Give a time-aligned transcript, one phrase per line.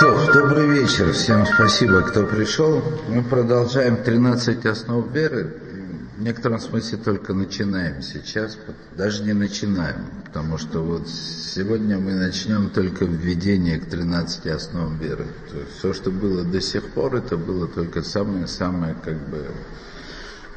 [0.00, 2.82] То, добрый вечер, всем спасибо, кто пришел.
[3.10, 5.54] Мы продолжаем 13 основ веры.
[6.16, 8.56] В некотором смысле только начинаем сейчас,
[8.96, 15.26] даже не начинаем, потому что вот сегодня мы начнем только введение к 13 основам веры.
[15.50, 19.48] То есть все, что было до сих пор, это было только самое-самое как бы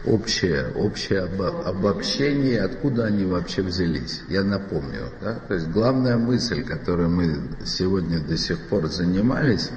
[0.05, 4.21] общее, общее обобщение, откуда они вообще взялись.
[4.27, 5.09] Я напомню.
[5.21, 5.35] Да?
[5.47, 9.69] То есть главная мысль, которой мы сегодня до сих пор занимались,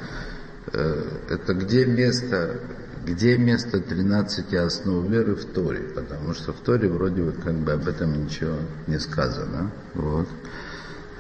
[0.73, 2.61] э, это где место,
[3.05, 7.73] где место 13 основ веры в Торе, потому что в Торе вроде бы как бы
[7.73, 8.57] об этом ничего
[8.87, 9.71] не сказано.
[9.95, 10.29] Вот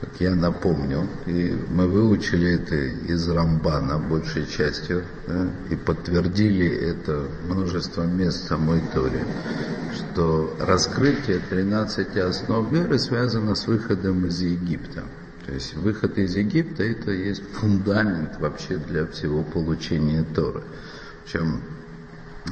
[0.00, 2.74] как я напомню, и мы выучили это
[3.10, 9.24] из Рамбана большей частью, да, и подтвердили это множество мест в самой Торе,
[9.94, 15.04] что раскрытие 13 основ веры связано с выходом из Египта.
[15.46, 20.62] То есть выход из Египта это есть фундамент вообще для всего получения Торы.
[21.24, 21.62] Причем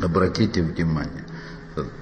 [0.02, 1.24] обратите внимание,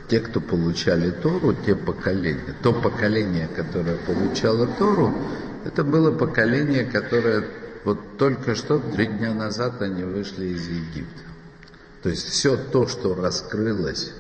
[0.08, 5.14] те, кто получали Тору, те поколения, то поколение, которое получало Тору,
[5.64, 7.44] это было поколение, которое
[7.84, 11.22] вот только что, три дня назад они вышли из Египта.
[12.02, 14.12] То есть все то, что раскрылось,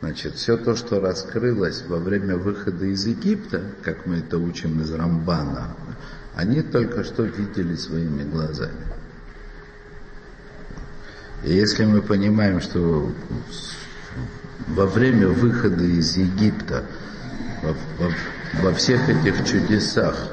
[0.00, 4.92] значит, все то, что раскрылось во время выхода из Египта, как мы это учим из
[4.92, 5.74] Рамбана,
[6.34, 8.86] они только что видели своими глазами.
[11.44, 13.12] И если мы понимаем, что
[14.66, 16.84] во время выхода из Египта,
[17.62, 18.12] во, во,
[18.62, 20.32] во всех этих чудесах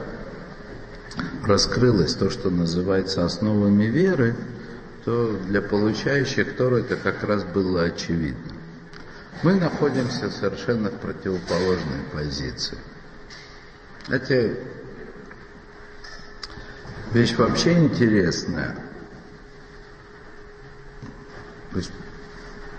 [1.43, 4.35] раскрылось то, что называется основами веры,
[5.03, 8.53] то для получающих Тору это как раз было очевидно.
[9.43, 12.79] Мы находимся совершенно в противоположной позиции.
[14.07, 14.57] Знаете,
[17.11, 18.75] вещь вообще интересная.
[21.71, 21.91] То есть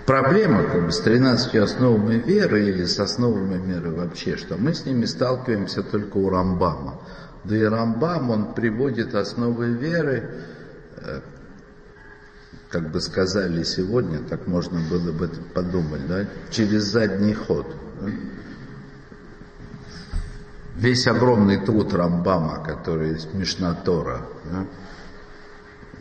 [0.07, 4.85] Проблема как бы, с 13 основами веры или с основами веры вообще, что мы с
[4.85, 7.01] ними сталкиваемся только у Рамбама.
[7.43, 10.45] Да и Рамбам, он приводит основы веры,
[10.95, 11.19] э,
[12.69, 17.67] как бы сказали сегодня, так можно было бы подумать, да, через задний ход.
[20.77, 24.67] Весь огромный труд Рамбама, который есть Мишнатора, да,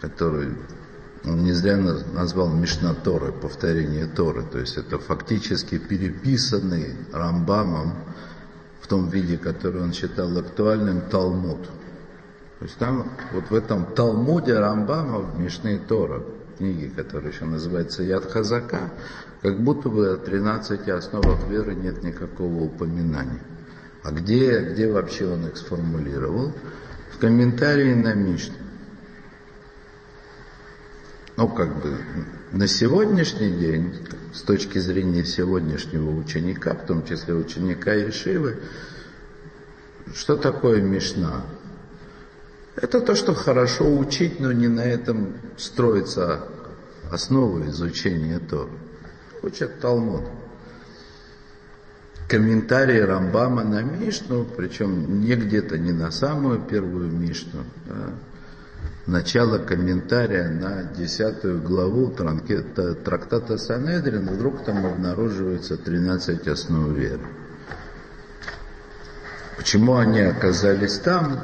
[0.01, 0.51] который
[1.27, 4.45] он не зря назвал Мишна Торы, повторение Торы.
[4.45, 7.95] То есть это фактически переписанный Рамбамом
[8.81, 11.65] в том виде, который он считал актуальным, Талмуд.
[12.59, 16.23] То есть там, вот в этом Талмуде Рамбама, в Мишне Тора,
[16.57, 18.93] книге, которая еще называется Яд Хазака,
[19.43, 23.43] как будто бы о 13 основах веры нет никакого упоминания.
[24.05, 26.53] А где, где вообще он их сформулировал?
[27.13, 28.66] В комментарии на Мишну
[31.37, 31.99] ну, как бы,
[32.53, 33.95] на сегодняшний день,
[34.33, 38.61] с точки зрения сегодняшнего ученика, в том числе ученика Ешивы,
[40.15, 41.43] что такое Мишна?
[42.77, 46.49] Это то, что хорошо учить, но не на этом строится
[47.11, 48.71] основа изучения Торы.
[49.43, 50.25] Учат Талмуд.
[52.29, 58.11] Комментарии Рамбама на Мишну, причем не где-то не на самую первую Мишну, да,
[59.07, 67.27] начало комментария на десятую главу трактата Санедрин, вдруг там обнаруживается 13 основ веры.
[69.57, 71.41] Почему они оказались там?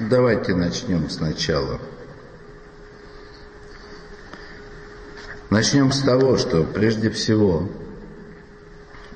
[0.00, 1.78] Давайте начнем сначала.
[5.50, 7.68] Начнем с того, что прежде всего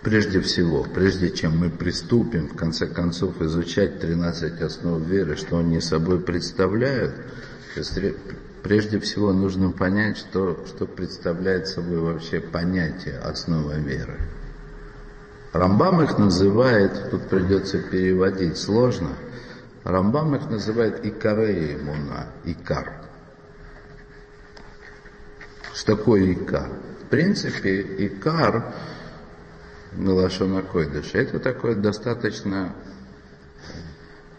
[0.07, 5.81] прежде всего, прежде чем мы приступим, в конце концов, изучать 13 основ веры, что они
[5.81, 7.13] собой представляют,
[8.63, 14.21] прежде всего нужно понять, что, что представляет собой вообще понятие основа веры.
[15.53, 19.09] Рамбам их называет, тут придется переводить сложно,
[19.83, 22.93] Рамбам их называет икаре имуна, икар.
[25.75, 26.71] Что такое икар?
[27.03, 28.73] В принципе, икар
[29.97, 31.19] Галашона Койдыша.
[31.19, 32.75] Это такое достаточно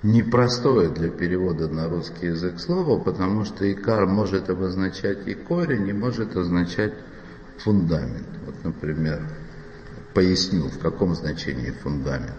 [0.03, 5.93] непростое для перевода на русский язык слово, потому что икар может обозначать и корень, и
[5.93, 6.93] может означать
[7.57, 8.27] фундамент.
[8.45, 9.21] Вот, например,
[10.13, 12.37] поясню, в каком значении фундамент.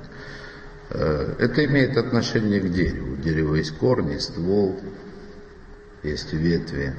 [0.91, 3.15] Э, это имеет отношение к дереву.
[3.15, 4.79] У дерева есть корни, ствол,
[6.05, 6.94] есть ветви.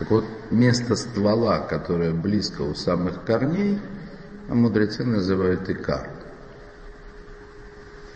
[0.00, 3.78] Так вот, место ствола, которое близко у самых корней–
[4.48, 6.08] а мудрецы называют икар.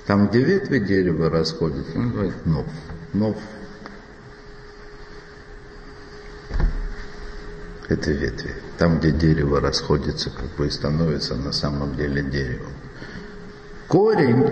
[0.06, 2.66] Там, где ветви дерева расходятся, он говорит нов.
[3.12, 3.36] Нов.
[7.88, 8.54] Это ветви.
[8.78, 12.72] Там, где дерево расходится, как бы и становится на самом деле деревом.
[13.88, 14.46] Корень,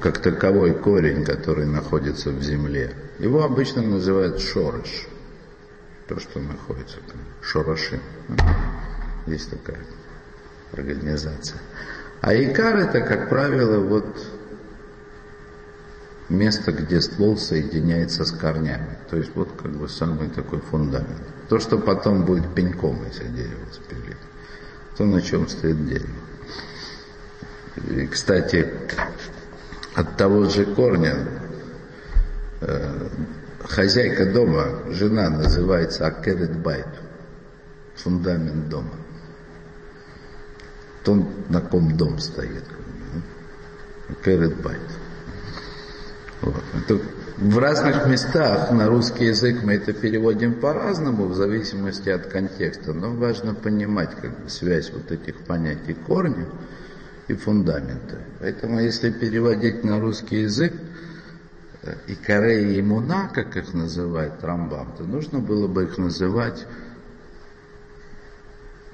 [0.00, 5.06] как таковой корень, который находится в земле, его обычно называют шорош.
[6.06, 7.20] То, что находится там.
[7.40, 8.00] Шороши.
[8.28, 8.36] Ну,
[9.26, 9.78] есть такая
[10.72, 11.58] организация.
[12.20, 14.06] А икар это, как правило, вот
[16.28, 18.98] место, где ствол соединяется с корнями.
[19.10, 21.22] То есть вот как бы самый такой фундамент.
[21.48, 24.18] То, что потом будет пеньком, если дерево спилит.
[24.96, 26.08] То, на чем стоит дерево.
[27.90, 28.68] И, кстати,
[29.94, 31.16] от того же корня
[32.60, 33.08] э,
[33.64, 36.88] хозяйка дома, жена называется Акерет Байт,
[37.94, 38.97] фундамент дома.
[41.08, 42.64] То, на ком дом стоит.
[44.10, 44.78] Акерет Байт.
[46.42, 47.02] Вот.
[47.38, 52.92] В разных местах на русский язык мы это переводим по-разному, в зависимости от контекста.
[52.92, 56.44] Но важно понимать как бы, связь вот этих понятий корня
[57.26, 58.18] и фундамента.
[58.40, 60.74] Поэтому если переводить на русский язык,
[61.84, 66.66] э, и Каре и Муна, как их называет Рамбам, то нужно было бы их называть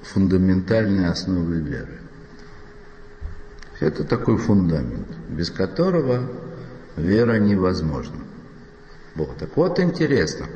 [0.01, 2.04] фундаментальные основы веры.
[3.79, 6.29] Это такой фундамент, без которого
[6.95, 8.23] вера невозможна.
[9.15, 9.37] Вот.
[9.37, 10.47] Так вот интересно.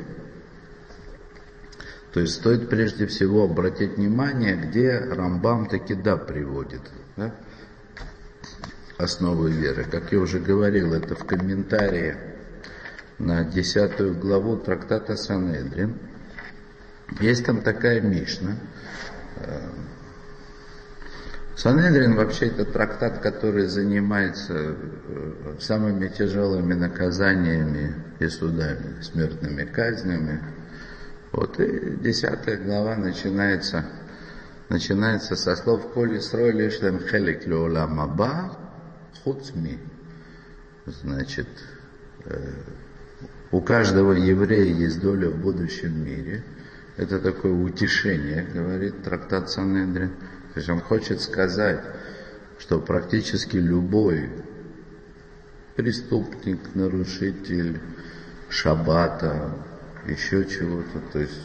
[2.12, 6.80] То есть стоит прежде всего обратить внимание, где Рамбам таки да приводит
[7.16, 7.32] да,
[8.98, 9.84] основы веры.
[9.84, 12.16] Как я уже говорил, это в комментарии
[13.18, 15.94] на десятую главу трактата Санедрин.
[17.20, 18.56] Есть там такая Мишна,
[21.60, 30.42] Санедрин вообще это трактат, который занимается э, самыми тяжелыми наказаниями и судами, смертными казнями.
[31.32, 33.84] Вот и десятая глава начинается,
[34.70, 38.56] начинается со слов «Коли строили шлем хелик маба
[39.22, 39.78] хуцми».
[40.86, 41.48] Значит,
[42.24, 42.52] э,
[43.50, 46.42] у каждого еврея есть доля в будущем мире.
[46.96, 50.12] Это такое утешение, говорит трактат Санедрин.
[50.54, 51.80] То есть он хочет сказать,
[52.58, 54.30] что практически любой
[55.76, 57.80] преступник, нарушитель
[58.48, 59.54] шаббата,
[60.06, 61.40] еще чего-то, то есть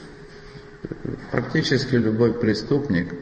[1.31, 3.13] практически любой преступник,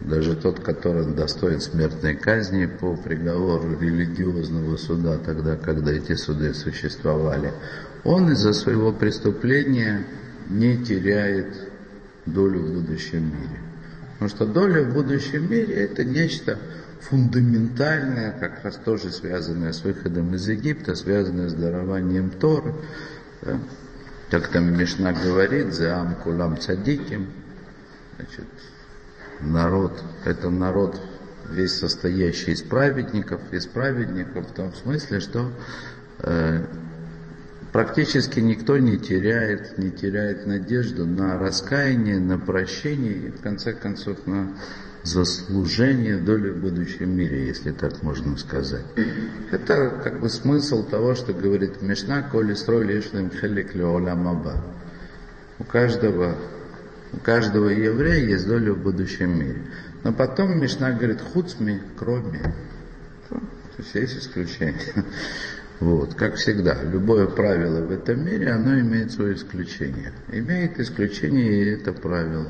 [0.00, 7.52] даже тот, который достоин смертной казни по приговору религиозного суда, тогда, когда эти суды существовали,
[8.04, 10.06] он из-за своего преступления
[10.48, 11.68] не теряет
[12.26, 13.65] долю в будущем мире.
[14.18, 16.58] Потому что доля в будущем мире это нечто
[17.02, 22.74] фундаментальное, как раз тоже связанное с выходом из Египта, связанное с дарованием Торы.
[23.42, 23.58] Да?
[24.30, 27.28] Как там Мишна говорит, за Амкулам Цадиким,
[28.16, 28.46] значит,
[29.40, 31.00] народ, это народ
[31.50, 35.52] весь состоящий из праведников, из праведников в том смысле, что
[36.20, 36.64] э,
[37.76, 44.26] практически никто не теряет, не теряет надежду на раскаяние, на прощение и в конце концов
[44.26, 44.48] на
[45.02, 48.86] заслужение доли в будущем мире, если так можно сказать.
[49.50, 54.54] Это как бы смысл того, что говорит Мишна, коли строили ишлем хелик маба.
[55.58, 56.34] У каждого,
[57.12, 59.66] у каждого еврея есть доля в будущем мире.
[60.02, 62.54] Но потом Мишна говорит, хуцми, кроме.
[63.28, 63.38] То
[63.76, 65.04] есть есть исключение.
[65.78, 70.12] Вот, как всегда, любое правило в этом мире, оно имеет свое исключение.
[70.32, 72.48] Имеет исключение и это правило.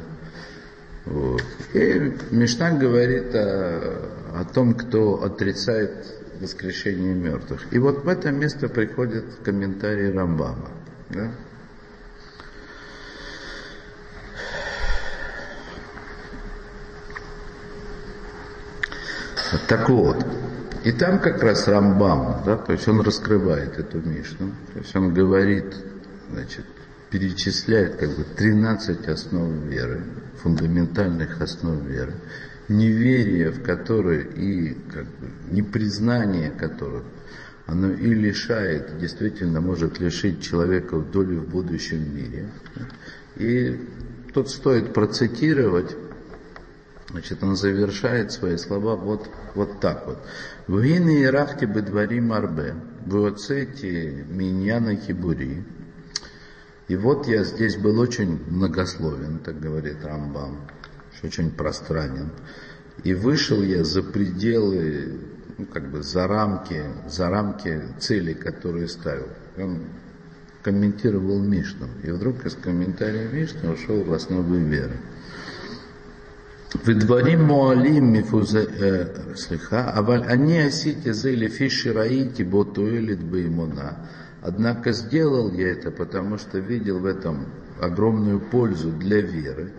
[1.07, 1.43] Вот.
[1.73, 5.93] И Мишна говорит о, о том, кто отрицает
[6.41, 7.67] воскрешение мертвых.
[7.73, 10.71] И вот в это место приходит комментарий Рамбама.
[11.11, 11.31] Да?
[19.69, 20.25] Так вот,
[20.87, 25.13] и там как раз Рамбам, да, то есть он раскрывает эту Мишну, то есть он
[25.13, 25.75] говорит,
[26.31, 26.65] значит,
[27.11, 30.05] перечисляет как бы 13 основ веры,
[30.45, 32.13] фундаментальных основ веры,
[32.69, 37.03] неверие в которые и как бы непризнание которых,
[37.67, 42.49] оно и лишает, действительно может лишить человека в доли в будущем мире.
[43.35, 43.77] И
[44.33, 45.97] тут стоит процитировать
[47.11, 50.19] Значит, он завершает свои слова вот, вот так вот.
[50.67, 55.65] Вин иерахти бедварим арбе, вуоцети миньяна хибури.
[56.89, 60.69] И вот я здесь был очень многословен, так говорит Рамбам,
[61.23, 62.31] очень пространен.
[63.05, 65.21] И вышел я за пределы,
[65.59, 69.29] ну, как бы за рамки, за рамки цели, которые ставил.
[69.59, 69.81] Он
[70.63, 71.89] комментировал Мишну.
[72.03, 74.97] И вдруг из комментария Мишны ушел в основы веры.
[76.86, 78.16] ודברים מועלים
[79.36, 83.92] סליחה, אבל אני עשיתי זה לפי שראיתי בו תועלת באמונה.
[84.42, 87.46] Однако сделал я это, потому что видел в этом
[87.80, 89.72] огромную пользу для веры.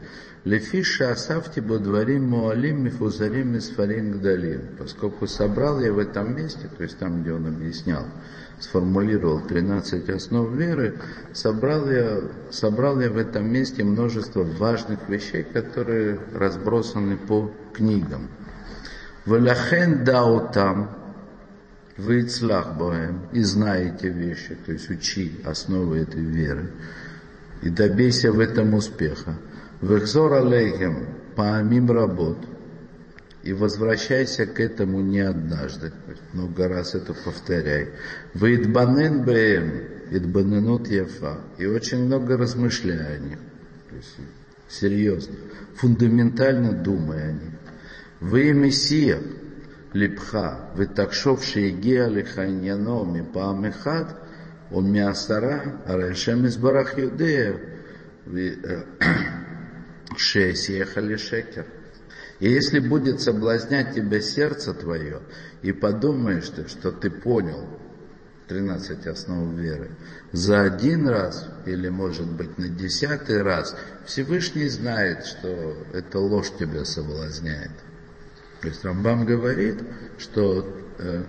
[0.44, 4.60] Лефиша асафти бодварим муалим мифузарим мисфарим гдалим.
[4.78, 8.04] Поскольку собрал я в этом месте, то есть там, где он объяснял,
[8.59, 10.99] сформулировал 13 основ веры,
[11.33, 18.29] собрал я, собрал я в этом месте множество важных вещей, которые разбросаны по книгам.
[19.25, 20.89] Валяхен дау там,
[21.97, 22.27] вы
[22.77, 26.71] боем, и знаете вещи, то есть учи основы этой веры,
[27.61, 29.35] и добейся в этом успеха.
[29.81, 32.37] Вехзор алейхем, паамим работ,
[33.47, 35.93] и возвращайся к этому не однажды,
[36.33, 37.93] много раз это повторяй.
[38.33, 43.37] Вы идбанен бэем, идбаненут и очень много размышляй о них,
[44.67, 45.35] серьезно,
[45.75, 47.53] фундаментально думай о них.
[48.19, 49.21] Вы мессия,
[49.93, 54.13] липха, вы такшовшие геалиха иньяноми паамехат,
[54.71, 57.57] он миастара, арешем из барах юдея,
[58.25, 58.83] э,
[60.17, 61.65] шесть ехали шекер.
[62.39, 65.21] И если будет соблазнять тебя сердце твое,
[65.63, 67.67] и подумаешь ты, что ты понял
[68.47, 69.91] 13 основ веры,
[70.31, 73.75] за один раз, или может быть на десятый раз,
[74.05, 77.71] Всевышний знает, что эта ложь тебя соблазняет.
[78.61, 79.79] То есть Рамбам говорит,
[80.17, 80.65] что
[80.99, 81.23] э,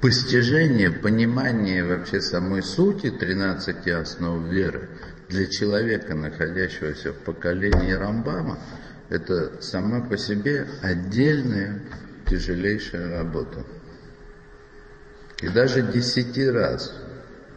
[0.00, 4.88] постижение, понимание вообще самой сути 13 основ веры
[5.28, 8.58] для человека, находящегося в поколении Рамбама,
[9.08, 11.82] это сама по себе отдельная
[12.28, 13.64] тяжелейшая работа.
[15.42, 16.94] И даже десяти раз,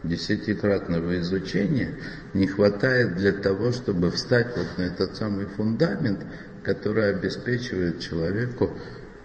[0.02, 1.96] десятикратного изучения
[2.34, 6.24] не хватает для того, чтобы встать вот на этот самый фундамент,
[6.62, 8.70] который обеспечивает человеку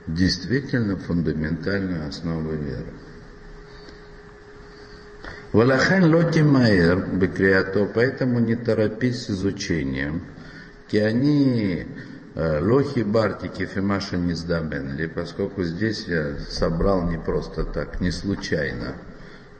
[0.07, 2.93] действительно фундаментальную основу веры.
[5.51, 10.23] Валахен лоти майер бекриато, поэтому не торопись с изучением.
[10.89, 18.11] Киани э, лохи бартики фимаша не сдабенли, поскольку здесь я собрал не просто так, не
[18.11, 18.95] случайно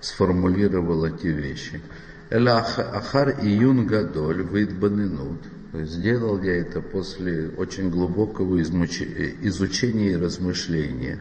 [0.01, 1.81] сформулировал эти вещи.
[2.29, 5.41] Эла ахар июн гадоль выдбанинут,
[5.83, 11.19] Сделал я это после очень глубокого изучения и размышления.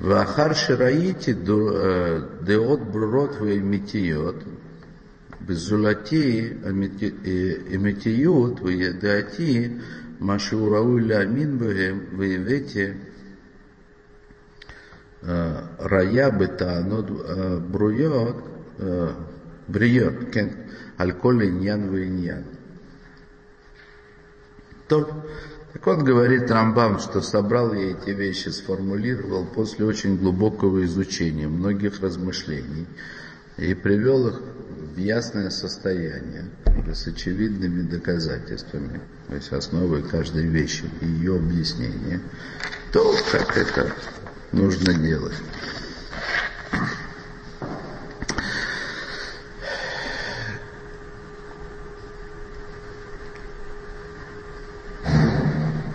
[0.00, 4.44] Вахар шираити э, деот брод веметиот,
[5.40, 6.50] безулати
[7.70, 9.80] эметиот веядати,
[10.18, 12.96] машурау лямин бэгэм веевете
[15.22, 18.44] э, рая бетанот э, бруйот,
[19.68, 20.36] бриот,
[20.98, 22.44] аль-коль иньян виньян.
[24.88, 25.24] То,
[25.72, 32.00] так он говорит Рамбам, что собрал я эти вещи, сформулировал после очень глубокого изучения, многих
[32.00, 32.86] размышлений,
[33.58, 34.40] и привел их
[34.94, 36.46] в ясное состояние,
[36.94, 42.20] с очевидными доказательствами, то есть основой каждой вещи ее объяснение,
[42.92, 43.92] то, как это
[44.52, 45.34] нужно делать.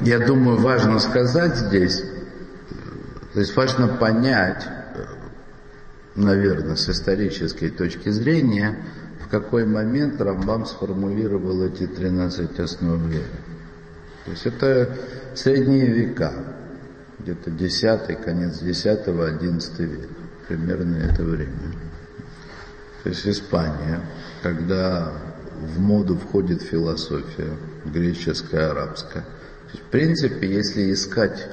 [0.05, 2.03] я думаю, важно сказать здесь,
[3.33, 4.67] то есть важно понять,
[6.15, 8.77] наверное, с исторической точки зрения,
[9.33, 13.25] какой момент Рамбам сформулировал эти 13 основ веры.
[14.25, 14.95] То есть это
[15.33, 16.33] средние века,
[17.17, 20.07] где-то 10 конец 10 11 века,
[20.47, 21.73] примерно это время.
[23.01, 24.01] То есть Испания,
[24.43, 25.11] когда
[25.59, 29.25] в моду входит философия греческая, арабская–
[29.73, 31.47] в принципе, если искать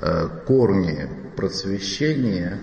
[0.00, 2.58] э, корни просвещения,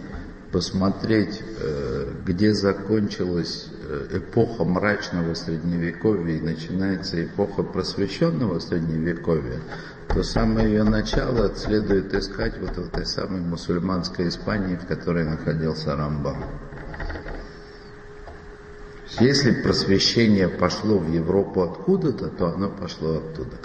[0.51, 9.59] посмотреть, э, где закончилась э, эпоха мрачного средневековья и начинается эпоха просвещенного средневековья,
[10.09, 15.95] то самое ее начало следует искать вот в этой самой мусульманской Испании, в которой находился
[15.95, 16.43] Рамбам.
[19.19, 23.57] Если просвещение пошло в Европу откуда-то, то оно пошло оттуда.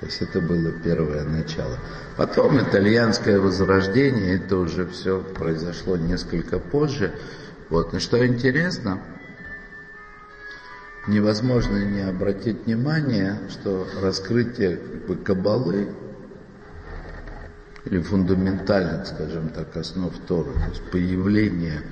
[0.00, 1.78] То есть это было первое начало.
[2.16, 7.12] Потом итальянское возрождение, это уже все произошло несколько позже.
[7.68, 7.92] Вот.
[7.92, 9.00] И что интересно,
[11.06, 15.88] невозможно не обратить внимание, что раскрытие как бы, кабалы
[17.84, 21.82] или фундаментальных, скажем так, основ Торы, то есть появление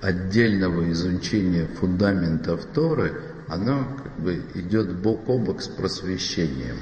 [0.00, 6.76] отдельного изучения фундаментов Торы, оно как бы идет бок о бок с просвещением.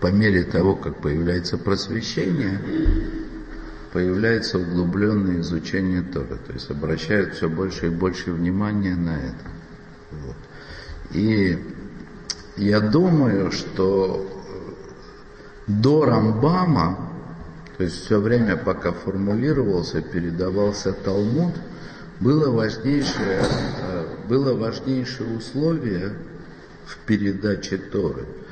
[0.00, 2.60] По мере того, как появляется просвещение,
[3.92, 6.38] появляется углубленное изучение Торы.
[6.46, 9.50] То есть обращают все больше и больше внимания на это.
[10.12, 10.36] Вот.
[11.12, 11.58] И
[12.56, 14.26] я думаю, что
[15.66, 17.10] до Рамбама,
[17.76, 21.54] то есть все время, пока формулировался, передавался Талмуд,
[22.20, 23.42] было важнейшее,
[23.80, 26.14] э, было важнейшее условие
[26.86, 28.47] в передаче Торы, э,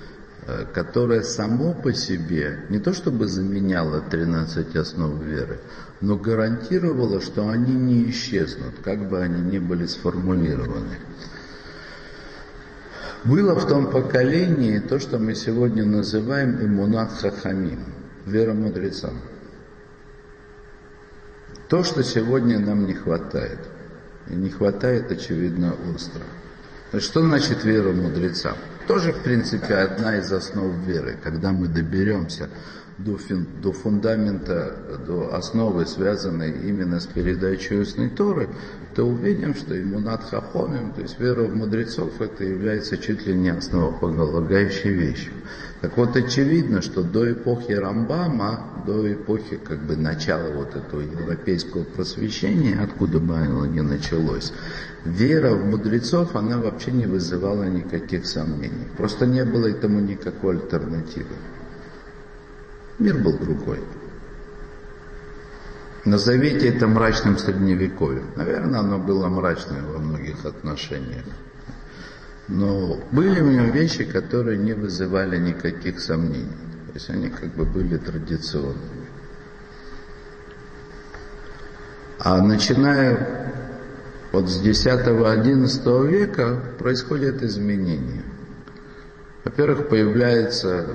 [0.73, 5.59] которое само по себе не то чтобы заменяло 13 основ веры,
[6.01, 10.99] но гарантировало, что они не исчезнут, как бы они ни были сформулированы.
[13.25, 17.81] Было в том поколении то, что мы сегодня называем иммунат хахамим,
[18.25, 19.21] вера мудрецам.
[21.69, 23.59] То, что сегодня нам не хватает.
[24.29, 26.23] И не хватает, очевидно, остро.
[27.01, 28.57] Что значит вера мудрецам?
[28.87, 31.17] Тоже, в принципе, одна из основ веры.
[31.23, 32.49] Когда мы доберемся
[32.99, 33.19] до,
[33.61, 34.77] до фундамента,
[35.07, 38.49] до основы, связанной именно с передачей устной Торы,
[38.95, 43.51] то увидим, что иммунат хахомим, то есть вера в мудрецов, это является чуть ли не
[43.51, 45.33] основополагающей вещью.
[45.83, 51.85] Так вот, очевидно, что до эпохи Рамбама, до эпохи как бы начала вот этого европейского
[51.85, 54.53] просвещения, откуда бы оно ни началось,
[55.05, 58.89] вера в мудрецов, она вообще не вызывала никаких сомнений.
[58.97, 61.37] Просто не было этому никакой альтернативы.
[62.99, 63.81] Мир был другой.
[66.07, 68.31] Назовите это мрачным средневековьем.
[68.37, 71.25] Наверное, оно было мрачное во многих отношениях.
[72.49, 76.47] Но были в нем вещи, которые не вызывали никаких сомнений.
[76.89, 79.07] То есть они как бы были традиционными.
[82.19, 83.53] А начиная
[84.33, 88.23] вот с 10-11 века происходят изменения.
[89.45, 90.89] Во-первых, появляется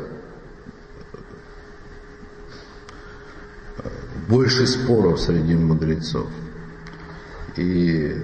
[4.28, 6.28] больше споров среди мудрецов.
[7.58, 8.23] И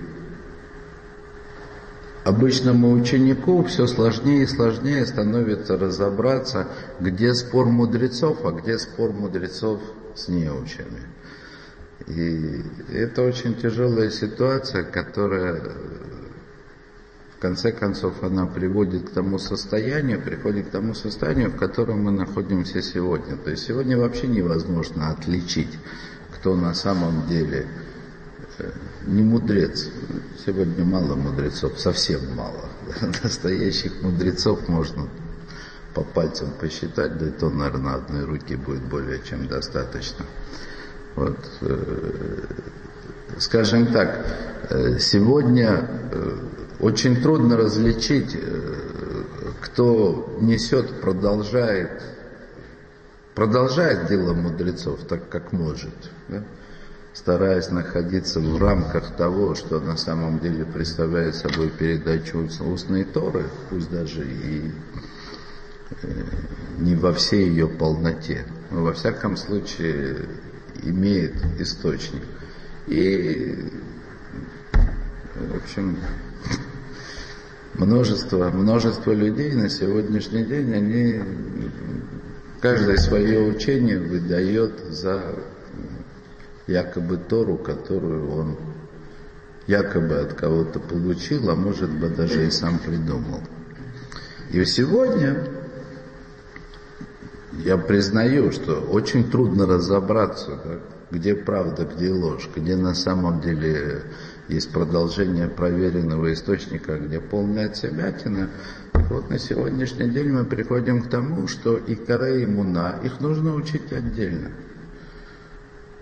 [2.28, 6.68] обычному ученику все сложнее и сложнее становится разобраться,
[7.00, 9.80] где спор мудрецов, а где спор мудрецов
[10.14, 11.04] с неучами.
[12.08, 12.64] И
[12.94, 15.62] это очень тяжелая ситуация, которая
[17.38, 22.12] в конце концов она приводит к тому состоянию, приходит к тому состоянию, в котором мы
[22.12, 23.38] находимся сегодня.
[23.38, 25.80] То есть сегодня вообще невозможно отличить,
[26.34, 27.68] кто на самом деле
[29.06, 29.90] не мудрец.
[30.46, 32.70] Сегодня мало мудрецов, совсем мало.
[33.24, 35.08] Настоящих мудрецов можно
[35.94, 40.26] по пальцам посчитать, да и то, наверное, на одной руке будет более чем достаточно.
[41.16, 42.46] Вот, э,
[43.40, 44.26] скажем так,
[44.70, 45.90] э, сегодня
[46.80, 48.74] очень трудно различить, э,
[49.62, 52.04] кто несет, продолжает,
[53.34, 56.44] продолжает дело мудрецов так, как может, да?
[57.18, 63.90] Стараясь находиться в рамках того, что на самом деле представляет собой передачу устной Торы, пусть
[63.90, 64.72] даже и
[66.04, 66.08] э,
[66.78, 70.28] не во всей ее полноте, но во всяком случае
[70.84, 72.22] имеет источник.
[72.86, 73.68] И,
[75.34, 75.98] в общем,
[77.74, 81.22] множество, множество людей на сегодняшний день, они
[82.62, 85.34] каждое свое учение выдает за
[86.68, 88.58] якобы Тору, которую он
[89.68, 93.42] якобы от кого-то получил, а может быть даже и сам придумал.
[94.52, 95.44] И сегодня
[97.64, 104.04] я признаю, что очень трудно разобраться, где правда, где ложь, где на самом деле
[104.48, 108.50] есть продолжение проверенного источника, где полная отсебятина.
[108.94, 113.54] Вот на сегодняшний день мы приходим к тому, что и кора, и муна, их нужно
[113.54, 114.52] учить отдельно.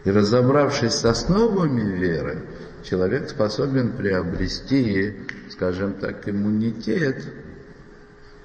[0.06, 2.44] И разобравшись с основами веры,
[2.84, 5.16] человек способен приобрести,
[5.50, 7.26] скажем так, иммунитет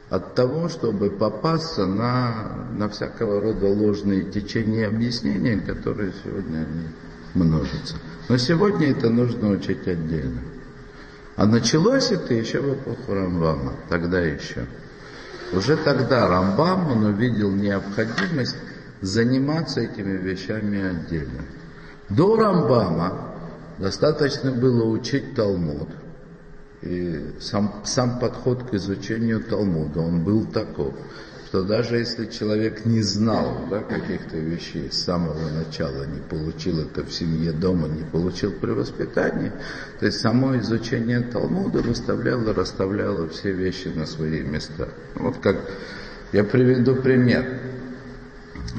[0.08, 6.66] от того, чтобы попасться на, на всякого рода ложные течения объяснения, которые сегодня
[7.34, 7.96] множатся.
[8.30, 10.40] Но сегодня это нужно учить отдельно.
[11.36, 14.64] А началось это еще в эпоху Рамбама, тогда еще.
[15.52, 18.56] Уже тогда Рамбам, он увидел необходимость
[19.00, 21.42] заниматься этими вещами отдельно.
[22.08, 23.34] До Рамбама
[23.78, 25.88] достаточно было учить Талмуд.
[26.82, 30.94] И сам, сам подход к изучению Талмуда, он был таков,
[31.46, 37.04] что даже если человек не знал да, каких-то вещей с самого начала, не получил это
[37.04, 39.52] в семье дома, не получил при воспитании,
[39.98, 44.88] то есть само изучение Талмуда выставляло, расставляло все вещи на свои места.
[45.16, 45.58] Вот как
[46.32, 47.60] я приведу пример.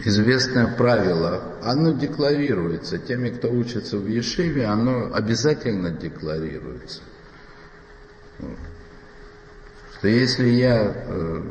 [0.06, 2.98] Известное правило, оно декларируется.
[2.98, 7.02] Теми, кто учится в Ешиве, оно обязательно декларируется.
[9.98, 11.44] Что если я э,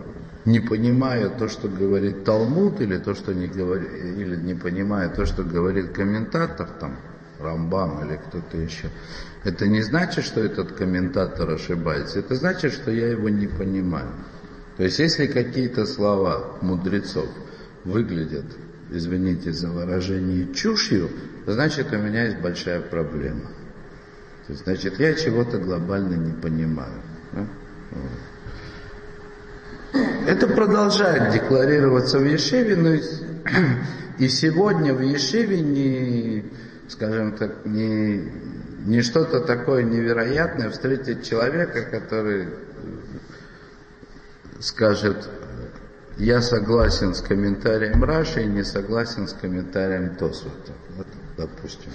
[0.44, 5.26] не понимаю то, что говорит Талмуд, или то, что не говорит, или не понимаю то,
[5.26, 6.96] что говорит комментатор, там,
[7.38, 8.90] Рамбам или кто-то еще,
[9.44, 14.08] это не значит, что этот комментатор ошибается, это значит, что я его не понимаю.
[14.76, 17.28] То есть, если какие-то слова мудрецов
[17.84, 18.46] выглядят,
[18.90, 21.10] извините за выражение, чушью,
[21.46, 23.50] значит, у меня есть большая проблема.
[24.48, 27.00] Значит, я чего-то глобально не понимаю.
[30.26, 32.96] Это продолжает декларироваться в Ешеве, но
[34.18, 36.44] и сегодня в Ешеве не,
[36.88, 38.30] скажем так, не,
[38.84, 42.48] не что-то такое невероятное встретить человека, который
[44.60, 45.28] скажет,
[46.20, 50.72] я согласен с комментарием Раши и не согласен с комментарием Тосута.
[50.96, 51.06] Вот,
[51.36, 51.90] допустим.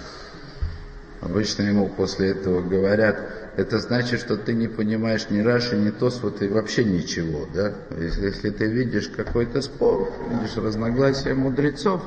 [1.20, 3.16] Обычно ему после этого говорят,
[3.56, 7.46] это значит, что ты не понимаешь ни Раши, ни Тосфот и вообще ничего.
[7.54, 7.72] Да?
[7.98, 12.02] Если, если ты видишь какой-то спор, видишь разногласия мудрецов,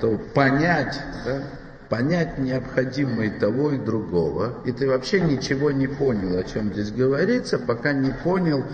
[0.00, 1.42] то понять, да,
[1.88, 4.60] понять необходимо и того, и другого.
[4.64, 8.64] И ты вообще ничего не понял, о чем здесь говорится, пока не понял,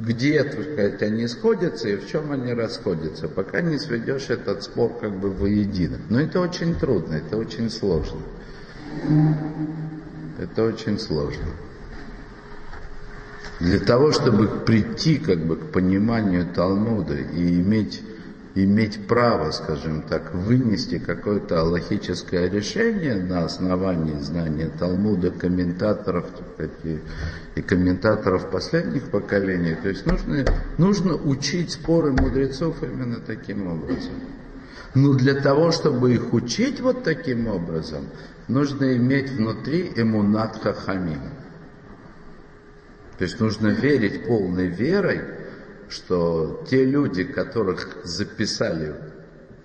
[0.00, 5.12] где сказать, они сходятся и в чем они расходятся, пока не сведешь этот спор как
[5.12, 5.98] бы воедино.
[6.10, 8.20] Но это очень трудно, это очень сложно.
[10.38, 11.46] Это очень сложно.
[13.58, 18.02] Для того, чтобы прийти как бы к пониманию Талмуда и иметь,
[18.56, 26.24] иметь право, скажем так, вынести какое-то аллахическое решение на основании знания Талмуда, комментаторов
[26.82, 26.98] и,
[27.54, 30.46] и комментаторов последних поколений, то есть нужно,
[30.78, 34.14] нужно учить споры мудрецов именно таким образом.
[34.94, 38.06] Но для того, чтобы их учить вот таким образом,
[38.48, 41.20] нужно иметь внутри эмунат хахамим.
[43.18, 45.20] То есть нужно верить полной верой,
[45.88, 48.94] что те люди, которых записали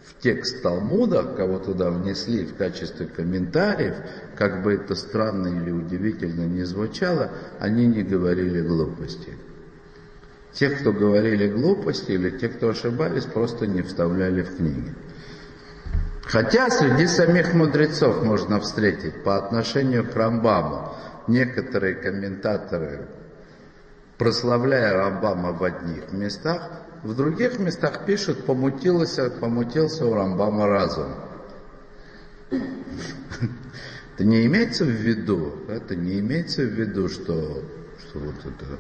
[0.06, 3.96] в текст Талмуда, кого туда внесли в качестве комментариев,
[4.38, 9.34] как бы это странно или удивительно не звучало, они не говорили глупости.
[10.54, 14.94] Те, кто говорили глупости или те, кто ошибались, просто не вставляли в книги.
[16.24, 20.94] Хотя среди самих мудрецов можно встретить по отношению к Рамбаму
[21.28, 23.08] некоторые комментаторы,
[24.22, 26.70] прославляя Рамбама в одних местах,
[27.02, 31.16] в других местах пишут, помутился, помутился у Рамбама разум.
[32.52, 37.64] Это не имеется в виду, это не имеется в виду, что,
[37.98, 38.78] что вот это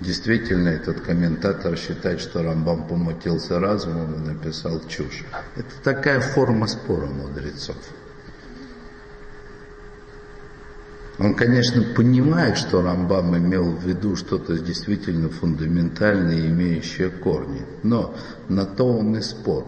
[0.00, 5.24] Действительно, этот комментатор считает, что Рамбам помутился разумом и написал чушь.
[5.54, 7.76] Это такая форма спора мудрецов.
[11.22, 17.64] Он, конечно, понимает, что Рамбам имел в виду что-то действительно фундаментальное, имеющее корни.
[17.84, 18.16] Но
[18.48, 19.64] на то он и спор.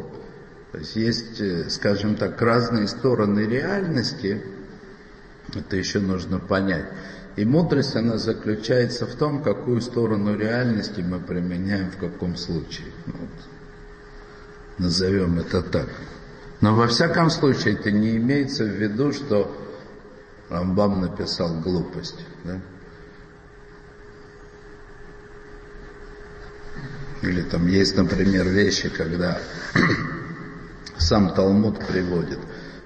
[0.73, 4.43] То есть есть, э, скажем так, разные стороны реальности.
[5.55, 6.87] Это еще нужно понять.
[7.37, 12.89] И мудрость, она заключается в том, какую сторону реальности мы применяем в каком случае.
[13.07, 13.31] Вот.
[14.79, 15.89] Назовем это так.
[16.61, 19.57] Но во всяком случае это не имеется в виду, что
[20.55, 22.25] Рамбам написал глупость.
[22.45, 22.61] Да?
[27.23, 29.39] Или там есть, например, вещи, когда
[30.99, 32.39] сам Талмуд приводит.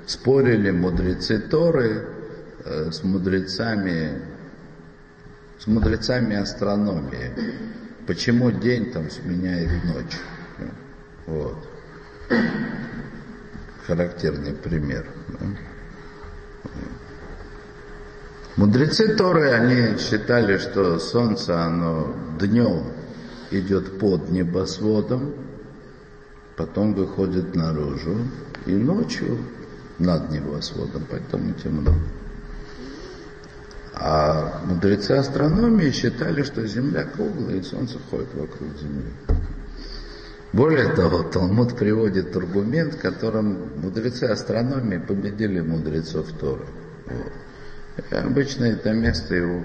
[0.07, 2.09] Спорили мудрецы Торы
[2.65, 4.23] э, с мудрецами
[5.59, 7.33] с мудрецами астрономии.
[8.07, 10.17] Почему день там сменяет ночь?
[11.27, 11.69] Вот.
[13.87, 15.07] Характерный пример.
[18.59, 22.87] Мудрецы Торы, они считали, что солнце, оно днем
[23.53, 25.33] идет под небосводом,
[26.57, 28.17] потом выходит наружу,
[28.67, 29.39] и ночью
[30.01, 31.95] над небосводом, поэтому темно.
[33.95, 39.13] А мудрецы астрономии считали, что Земля круглая и Солнце ходит вокруг Земли.
[40.53, 46.67] Более того, Талмуд приводит аргумент, которым мудрецы астрономии победили мудрецов Торы.
[47.07, 47.33] Вот.
[48.11, 49.65] Обычно это место его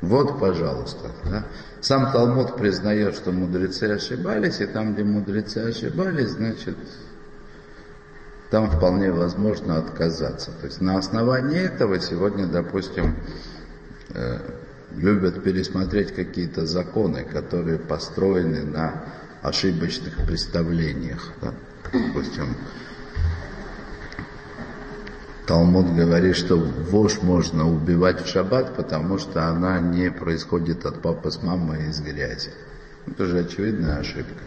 [0.00, 1.10] Вот, пожалуйста.
[1.24, 1.46] Да?
[1.80, 6.76] Сам Талмуд признает, что мудрецы ошибались, и там, где мудрецы ошибались, значит,
[8.50, 10.50] там вполне возможно отказаться.
[10.60, 13.16] То есть на основании этого сегодня, допустим,
[14.10, 14.38] э,
[14.96, 19.04] любят пересмотреть какие-то законы, которые построены на
[19.42, 21.32] ошибочных представлениях.
[21.42, 21.54] Да?
[21.92, 22.56] Допустим,
[25.46, 31.30] Талмуд говорит, что вошь можно убивать в шаббат, потому что она не происходит от папы
[31.30, 32.50] с мамой из грязи.
[33.06, 34.42] Это же очевидная ошибка.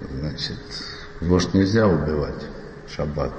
[0.00, 0.58] Значит,
[1.20, 2.44] вошь нельзя убивать
[2.86, 3.32] в шаббат.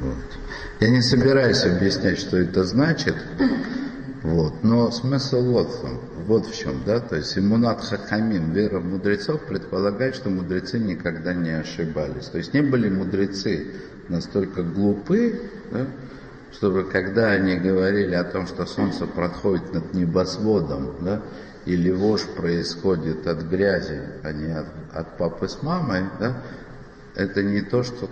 [0.00, 0.38] Вот.
[0.80, 3.16] Я не собираюсь объяснять, что это значит,
[4.22, 4.62] вот.
[4.62, 5.70] но смысл вот
[6.30, 11.50] вот в чем, да, то есть иммунат хахамим, вера мудрецов, предполагает, что мудрецы никогда не
[11.50, 12.26] ошибались.
[12.26, 13.66] То есть не были мудрецы
[14.10, 15.86] настолько глупы, да,
[16.52, 21.22] чтобы когда они говорили о том, что солнце проходит над небосводом, да,
[21.64, 26.36] или вошь происходит от грязи, а не от, от папы с мамой, да,
[27.14, 28.10] это не то, что,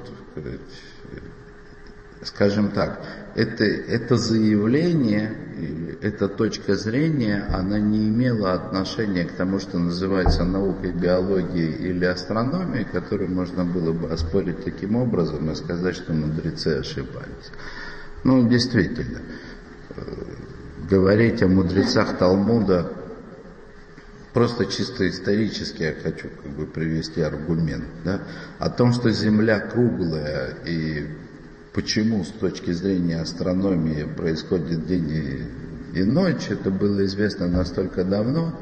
[2.23, 3.01] скажем так,
[3.35, 5.37] это, это заявление,
[6.03, 12.85] эта точка зрения, она не имела отношения к тому, что называется наукой биологии или астрономией,
[12.85, 17.53] которую можно было бы оспорить таким образом и сказать, что мудрецы ошибались.
[18.25, 19.21] Ну, действительно,
[19.91, 20.03] э,
[20.91, 22.93] говорить о мудрецах Талмуда
[24.33, 28.21] просто чисто исторически я хочу как бы привести аргумент, да,
[28.59, 31.09] о том, что Земля круглая и
[31.79, 35.45] почему с точки зрения астрономии происходит день
[35.95, 38.53] и, ночь, это было известно настолько давно,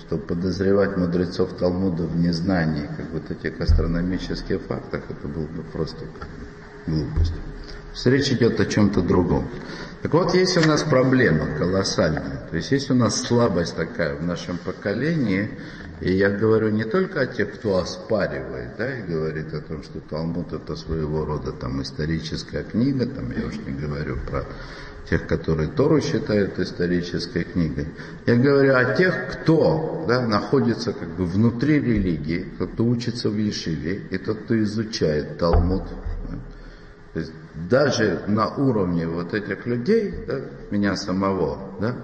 [0.00, 6.04] что подозревать мудрецов Талмуда в незнании как вот этих астрономических фактах, это было бы просто
[6.88, 7.34] глупость.
[8.04, 9.48] Речь идет о чем-то другом.
[10.02, 12.48] Так вот, есть у нас проблема колоссальная.
[12.50, 15.48] То есть есть у нас слабость такая в нашем поколении.
[16.00, 20.00] И я говорю не только о тех, кто оспаривает, да, и говорит о том, что
[20.00, 24.44] Талмуд это своего рода там историческая книга, там я уж не говорю про
[25.10, 27.88] тех, которые Тору считают исторической книгой.
[28.26, 33.36] Я говорю о тех, кто да, находится как бы внутри религии, тот, кто учится в
[33.36, 35.84] Ешиве, и тот, кто изучает Талмуд.
[36.28, 36.38] Да.
[37.14, 37.32] То есть
[37.68, 41.96] даже на уровне вот этих людей, да, меня самого, да,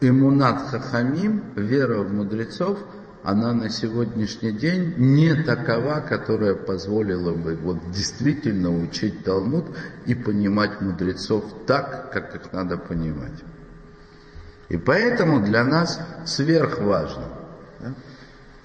[0.00, 2.78] иммунат хахамим, вера в мудрецов,
[3.22, 9.66] она на сегодняшний день не такова, которая позволила бы вот действительно учить Талмуд
[10.06, 13.42] и понимать мудрецов так, как их надо понимать.
[14.68, 17.28] И поэтому для нас сверхважно
[17.78, 17.94] да,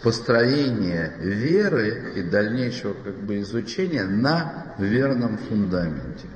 [0.02, 6.28] построение веры и дальнейшего как бы изучения на верном фундаменте.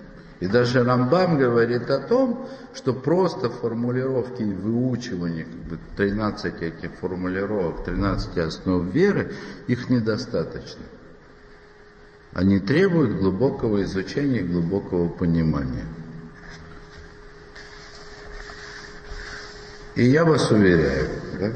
[0.42, 6.92] И даже Рамбам говорит о том, что просто формулировки и выучивание как бы, 13 этих
[7.00, 9.34] формулировок, 13 основ веры,
[9.68, 10.82] их недостаточно.
[12.34, 15.86] Они требуют глубокого изучения и глубокого понимания.
[19.94, 21.08] И я вас уверяю,
[21.40, 21.52] да,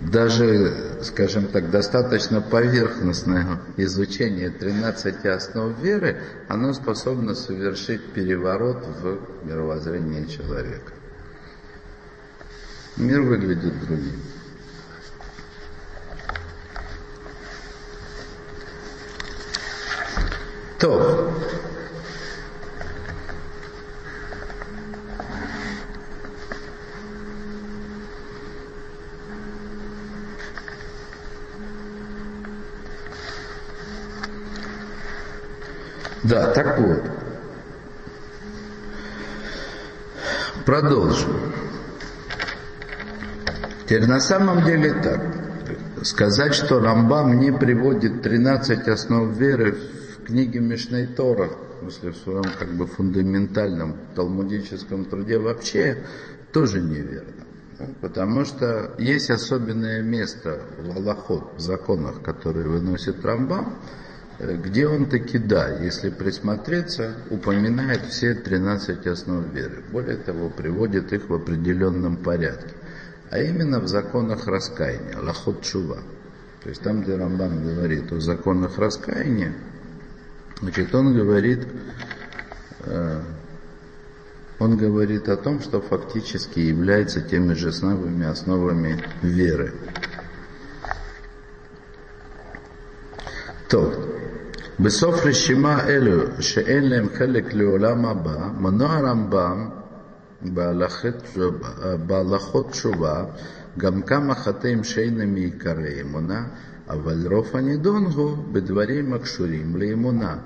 [0.00, 10.24] даже, скажем так, достаточно поверхностное изучение 13 основ веры, оно способно совершить переворот в мировоззрении
[10.24, 10.92] человека.
[12.96, 14.22] Мир выглядит другим.
[20.78, 21.34] То,
[36.24, 37.02] Да, так вот.
[40.66, 41.52] Продолжим.
[43.84, 45.20] Теперь на самом деле так.
[46.02, 52.44] Сказать, что Рамбам не приводит 13 основ веры в книге Мишней Тора, смысле в своем
[52.58, 56.04] как бы фундаментальном талмудическом труде вообще
[56.52, 57.44] тоже неверно.
[58.00, 63.78] Потому что есть особенное место в Аллахот, в законах, которые выносит Рамбам,
[64.40, 69.82] где он таки, да, если присмотреться, упоминает все 13 основ веры.
[69.92, 72.74] Более того, приводит их в определенном порядке.
[73.30, 75.98] А именно в законах раскаяния, лахот чува.
[76.62, 79.52] То есть там, где Рамбан говорит о законах раскаяния,
[80.60, 81.66] значит, он говорит,
[82.84, 83.22] э,
[84.58, 89.74] он говорит о том, что фактически является теми же самыми основами веры.
[93.68, 94.19] То,
[94.79, 99.69] בסוף רשימה אלו שאין להם חלק לעולם הבא, מנוע הרמב"ם
[100.41, 103.35] Балахот Шува,
[103.75, 106.51] Гамкама Хатеем Шейнами и Кареемуна,
[106.87, 110.43] а Вальров Анидонгу, Бедваре Макшурим Леймуна.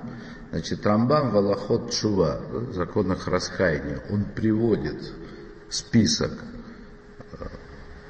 [0.50, 2.40] Значит, Рамбан Валахот Шува,
[2.72, 5.12] законах раскаяния, он приводит
[5.68, 6.32] список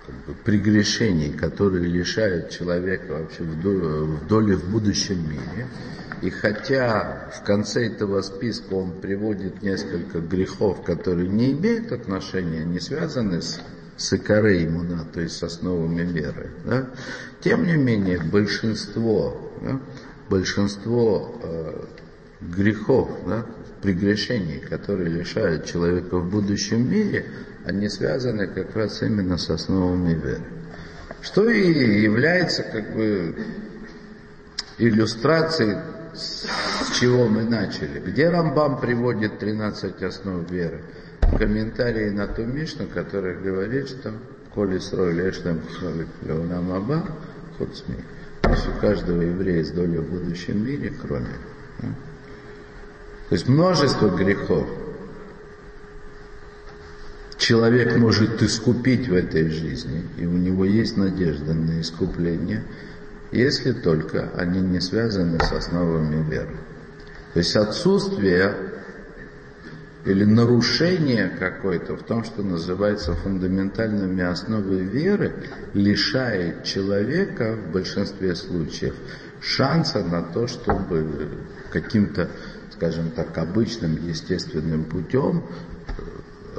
[0.06, 5.66] как бы, прегрешений, которые лишают человека вообще в доле, в доле в будущем мире.
[6.25, 12.79] И хотя в конце этого списка он приводит несколько грехов, которые не имеют отношения, не
[12.79, 13.61] связаны с,
[13.95, 16.89] с икорой иммуна, то есть с основами веры, да,
[17.41, 19.79] тем не менее большинство, да,
[20.27, 21.85] большинство э,
[22.41, 23.45] грехов, да,
[23.83, 27.27] прегрешений, которые лишают человека в будущем мире,
[27.65, 30.41] они связаны как раз именно с основами веры.
[31.21, 33.35] Что и является как бы
[34.79, 35.77] иллюстрацией,
[36.15, 37.99] с чего мы начали.
[37.99, 40.81] Где Рамбам приводит 13 основ веры?
[41.21, 44.13] В комментарии на ту Мишну, которая говорит, что
[44.55, 45.59] Коли срой лештам
[46.23, 47.03] леонам аба,
[47.57, 47.97] хуцми.
[48.41, 51.27] То есть у каждого еврея есть доля в будущем мире, кроме.
[51.81, 54.65] То есть множество грехов,
[57.37, 62.63] человек может искупить в этой жизни, и у него есть надежда на искупление,
[63.31, 66.57] если только они не связаны с основами веры.
[67.33, 68.55] То есть отсутствие
[70.05, 75.33] или нарушение какое-то в том, что называется фундаментальными основами веры,
[75.73, 78.95] лишает человека в большинстве случаев
[79.41, 81.29] шанса на то, чтобы
[81.71, 82.29] каким-то,
[82.71, 85.43] скажем так, обычным естественным путем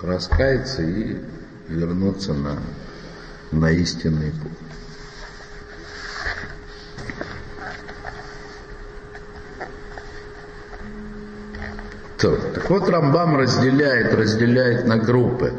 [0.02, 1.16] раскаяться и
[1.68, 2.58] вернуться на,
[3.52, 4.65] на истинный путь.
[12.18, 15.52] То, так вот Рамбам разделяет, разделяет на группы.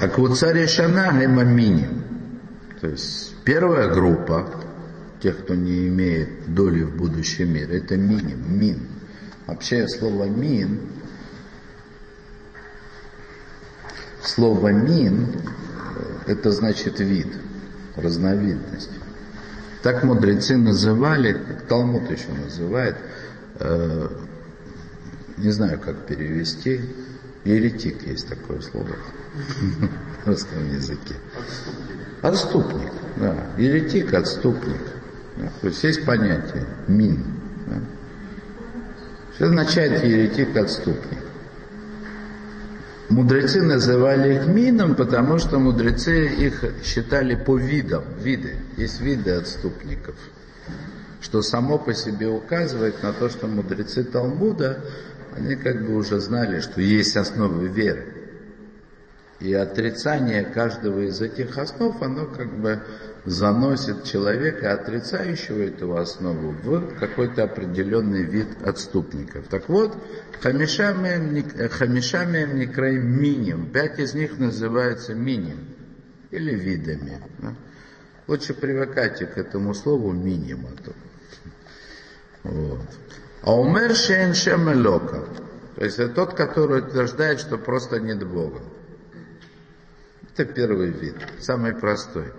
[0.00, 2.04] А Квуцарь Шана Маминим.
[2.80, 4.48] То есть первая группа,
[5.20, 8.88] тех, кто не имеет доли в будущем мире, это миним, мин.
[9.46, 10.80] Вообще слово мин,
[14.22, 15.26] слово мин,
[16.26, 17.28] э, это значит вид,
[17.96, 18.90] разновидность.
[19.82, 21.36] Так мудрецы называли,
[21.68, 22.96] Талмуд еще называет,
[23.60, 24.08] э,
[25.36, 26.80] не знаю, как перевести,
[27.44, 28.96] еретик есть такое слово
[30.24, 31.14] в русском языке.
[32.22, 34.80] Отступник, да, еретик, отступник.
[35.60, 37.24] То есть есть понятие мин.
[37.66, 37.76] Да.
[39.36, 41.20] Что означает еретик отступник?
[43.08, 48.56] Мудрецы называли их мином, потому что мудрецы их считали по видам, виды.
[48.76, 50.14] Есть виды отступников.
[51.22, 54.84] Что само по себе указывает на то, что мудрецы Талмуда,
[55.34, 58.04] они как бы уже знали, что есть основы веры.
[59.40, 62.82] И отрицание каждого из этих основ, оно как бы
[63.28, 69.48] заносит человека, отрицающего эту основу, в какой-то определенный вид отступников.
[69.48, 69.96] Так вот,
[70.40, 71.18] хамишами
[72.54, 73.70] некраим миним.
[73.70, 75.68] Пять из них называются миним
[76.30, 77.20] или видами.
[77.38, 77.54] Да?
[78.26, 80.70] Лучше привыкайте к этому слову минима.
[82.42, 82.80] Вот.
[83.42, 85.24] А умер шен шемелока.
[85.76, 88.60] То есть это тот, который утверждает, что просто нет Бога.
[90.32, 92.32] Это первый вид, самый простой.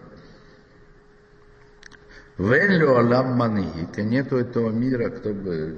[2.40, 5.76] Венлю алам маньика, нету этого мира, кто бы,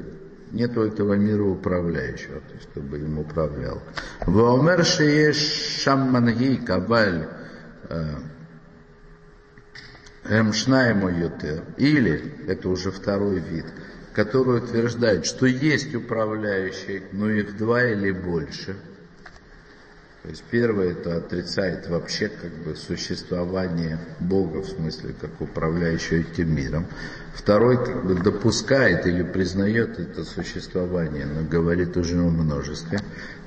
[0.51, 3.81] нету этого мира управляющего, то есть, кто бы им управлял.
[4.27, 5.37] Ваумер шееш
[5.81, 7.27] шам мангика, валь
[10.29, 11.63] эмшнаему ютер.
[11.77, 13.65] Или, это уже второй вид,
[14.13, 18.77] который утверждает, что есть управляющий, но их два или больше–
[20.23, 26.55] то есть первое это отрицает вообще как бы существование Бога в смысле как управляющего этим
[26.55, 26.85] миром.
[27.33, 32.99] Второй как бы допускает или признает это существование, но говорит уже о множестве.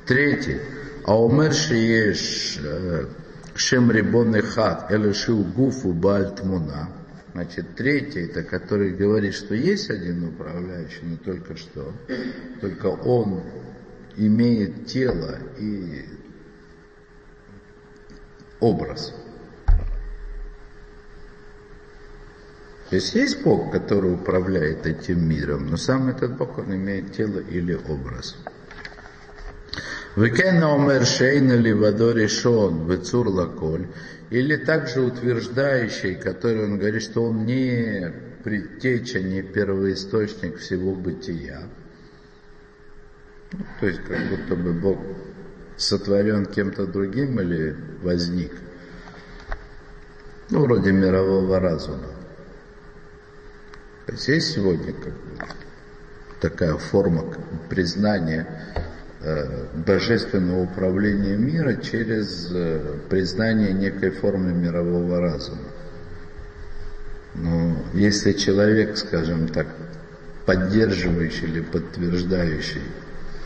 [0.04, 0.60] Третий.
[1.06, 3.06] А шиеш э,
[3.54, 6.88] шем рибон хат элешил гуфу бальтмуна.
[7.34, 11.92] Значит, третий, это который говорит, что есть один управляющий, но только что,
[12.60, 13.42] только он
[14.16, 16.04] имеет тело и
[18.64, 19.14] образ.
[22.88, 27.40] То есть есть Бог, который управляет этим миром, но сам этот Бог, он имеет тело
[27.40, 28.36] или образ.
[30.16, 33.88] Векена омер шейна ли водори шон вецур лаколь,
[34.30, 38.12] или также утверждающий, который он говорит, что он не
[38.44, 41.62] предтеча, не первоисточник всего бытия.
[43.52, 44.98] Ну, то есть как будто бы Бог
[45.76, 48.52] сотворен кем-то другим или возник.
[50.50, 52.08] Ну, вроде мирового разума.
[54.06, 55.46] То есть есть сегодня как бы
[56.40, 57.24] такая форма
[57.70, 58.46] признания
[59.22, 65.62] э, божественного управления мира через э, признание некой формы мирового разума.
[67.34, 69.66] Но если человек, скажем так,
[70.44, 72.82] поддерживающий или подтверждающий,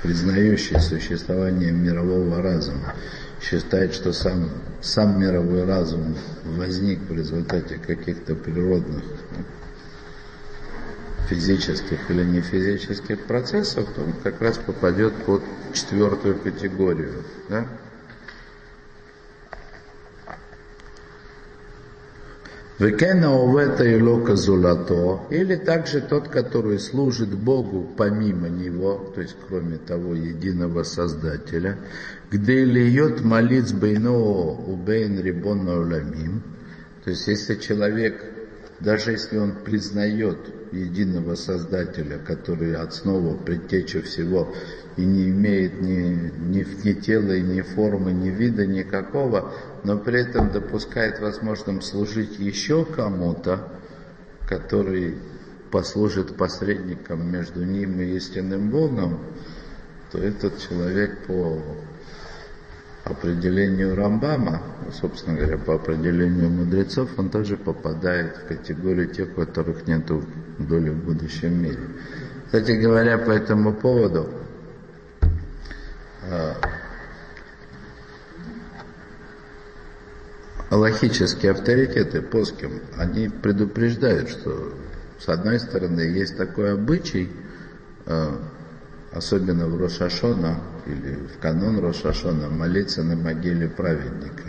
[0.03, 2.95] признающий существование мирового разума,
[3.41, 9.05] считает, что сам, сам мировой разум возник в результате каких-то природных
[11.29, 15.43] физических или не физических процессов, то он как раз попадет под
[15.75, 17.23] четвертую категорию.
[17.49, 17.67] Да?
[22.79, 29.35] Векена овета и лока зулато, или также тот, который служит Богу помимо Него, то есть
[29.49, 31.77] кроме того единого Создателя,
[32.31, 36.45] где льет молитв бейно убейн рибон уламим,
[37.03, 38.25] то есть если человек,
[38.79, 40.39] даже если он признает
[40.71, 44.55] единого Создателя, который основа, предтеча всего,
[44.99, 50.51] и не имеет ни, ни, ни тела, ни формы, ни вида никакого, но при этом
[50.51, 53.69] допускает возможным служить еще кому-то,
[54.49, 55.15] который
[55.71, 59.21] послужит посредником между ним и истинным Богом,
[60.11, 61.63] то этот человек по
[63.05, 64.63] определению Рамбама,
[65.01, 70.11] собственно говоря, по определению мудрецов, он также попадает в категорию тех, у которых нет
[70.59, 71.79] доли в будущем мире.
[72.47, 74.29] Кстати говоря, по этому поводу,
[76.31, 76.55] а,
[80.71, 84.75] аллахические авторитеты поским, они предупреждают, что
[85.19, 87.31] с одной стороны есть такой обычай,
[88.07, 88.41] а,
[89.13, 94.45] особенно в Рошашона или в канон Рошашона, молиться на могиле праведника.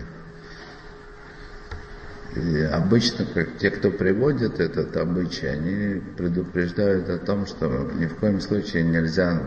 [2.36, 8.16] И обычно, как те, кто приводит этот обычай, они предупреждают о том, что ни в
[8.18, 9.42] коем случае нельзя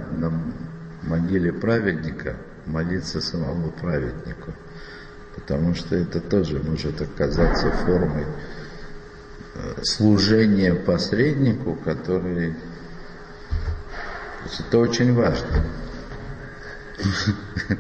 [1.03, 2.36] могиле праведника
[2.66, 4.53] молиться самому праведнику,
[5.34, 8.26] потому что это тоже может оказаться формой
[9.55, 12.55] э, служения посреднику, который
[14.44, 15.64] это очень важно.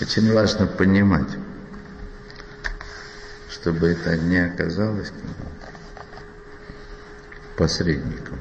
[0.00, 1.28] Очень важно понимать,
[3.48, 5.12] чтобы это не оказалось
[7.56, 8.38] посредником.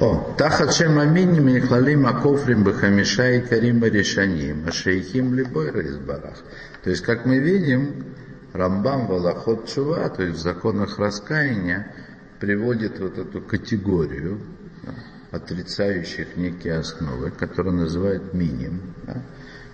[0.00, 6.38] О, тахат шем аминим и хлалим акофрим бахамиша и карим решаним, а шейхим либой барах.
[6.82, 8.06] То есть, как мы видим,
[8.54, 11.94] Рамбам Валахот Чува, то есть в законах раскаяния,
[12.38, 14.40] приводит вот эту категорию
[14.84, 14.94] да,
[15.32, 18.94] отрицающих некие основы, которую называют миним.
[19.06, 19.22] Да,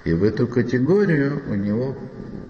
[0.05, 1.97] и в эту категорию у него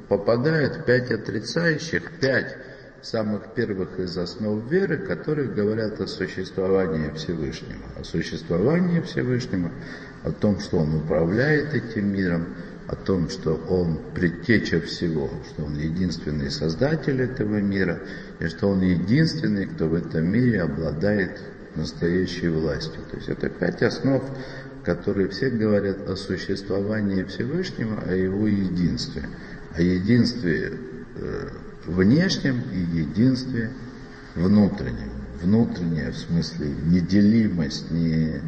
[0.09, 2.57] попадает пять отрицающих, пять
[3.03, 7.83] самых первых из основ веры, которые говорят о существовании Всевышнего.
[7.99, 9.71] О существовании Всевышнего,
[10.25, 12.55] о том, что Он управляет этим миром,
[12.89, 18.01] о том, что Он предтеча всего, что Он единственный создатель этого мира,
[18.41, 21.41] и что Он единственный, кто в этом мире обладает
[21.75, 23.03] настоящей властью.
[23.11, 24.23] То есть это пять основ,
[24.85, 29.29] которые все говорят о существовании Всевышнего, о Его единстве.
[29.75, 30.73] О единстве
[31.17, 31.49] э,
[31.87, 33.71] внешнем и единстве
[34.35, 35.11] внутреннем.
[35.43, 38.41] Внутреннее в смысле неделимость, не,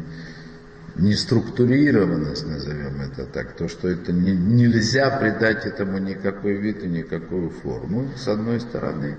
[0.95, 7.49] неструктурированность, назовем это так, то, что это не, нельзя придать этому никакой вид и никакую
[7.49, 9.17] форму, с одной стороны,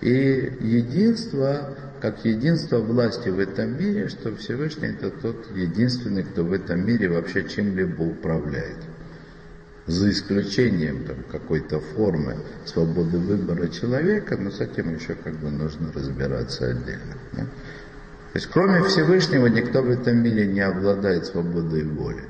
[0.00, 6.52] и единство, как единство власти в этом мире, что Всевышний это тот единственный, кто в
[6.52, 8.78] этом мире вообще чем-либо управляет.
[9.86, 15.92] За исключением там, какой-то формы свободы выбора человека, но с этим еще как бы нужно
[15.92, 17.16] разбираться отдельно.
[17.32, 17.42] Да?
[17.42, 22.22] То есть кроме Всевышнего никто в этом мире не обладает свободой воли.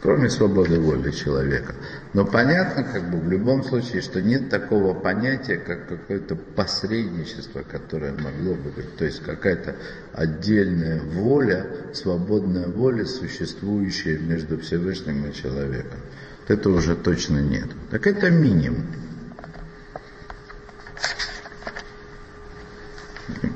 [0.00, 1.74] Кроме свободы воли человека.
[2.12, 8.12] Но понятно, как бы в любом случае, что нет такого понятия, как какое-то посредничество, которое
[8.12, 8.96] могло бы быть.
[8.96, 9.76] То есть какая-то
[10.12, 16.00] отдельная воля, свободная воля, существующая между Всевышним и человеком.
[16.48, 17.68] Это уже точно нет.
[17.90, 18.84] Так это минимум.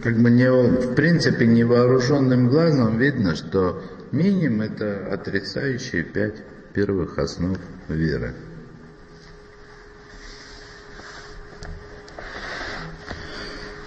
[0.02, 3.82] как бы не, в принципе невооруженным глазом видно, что
[4.12, 6.36] миним это отрицающие пять
[6.72, 8.32] первых основ веры.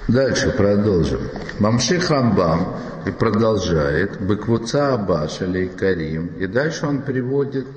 [0.10, 1.22] Дальше продолжим.
[1.60, 4.20] Мамших Рамбам и продолжает.
[4.20, 6.32] Быквуца Абаш или Карим.
[6.40, 7.68] И дальше он приводит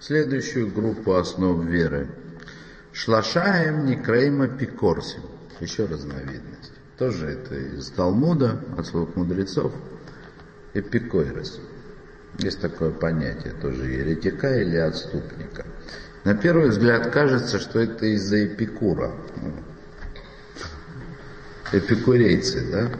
[0.00, 2.08] следующую группу основ веры.
[2.92, 5.22] Шлашаем Некраима Пикорсим.
[5.60, 6.72] Еще разновидность.
[6.98, 9.72] Тоже это из Талмуда, от слов мудрецов.
[10.74, 11.60] Эпикойрос.
[12.40, 15.64] Есть такое понятие тоже еретика или отступника.
[16.24, 19.12] На первый взгляд кажется, что это из-за Эпикура.
[21.72, 22.90] Эпикурейцы, да?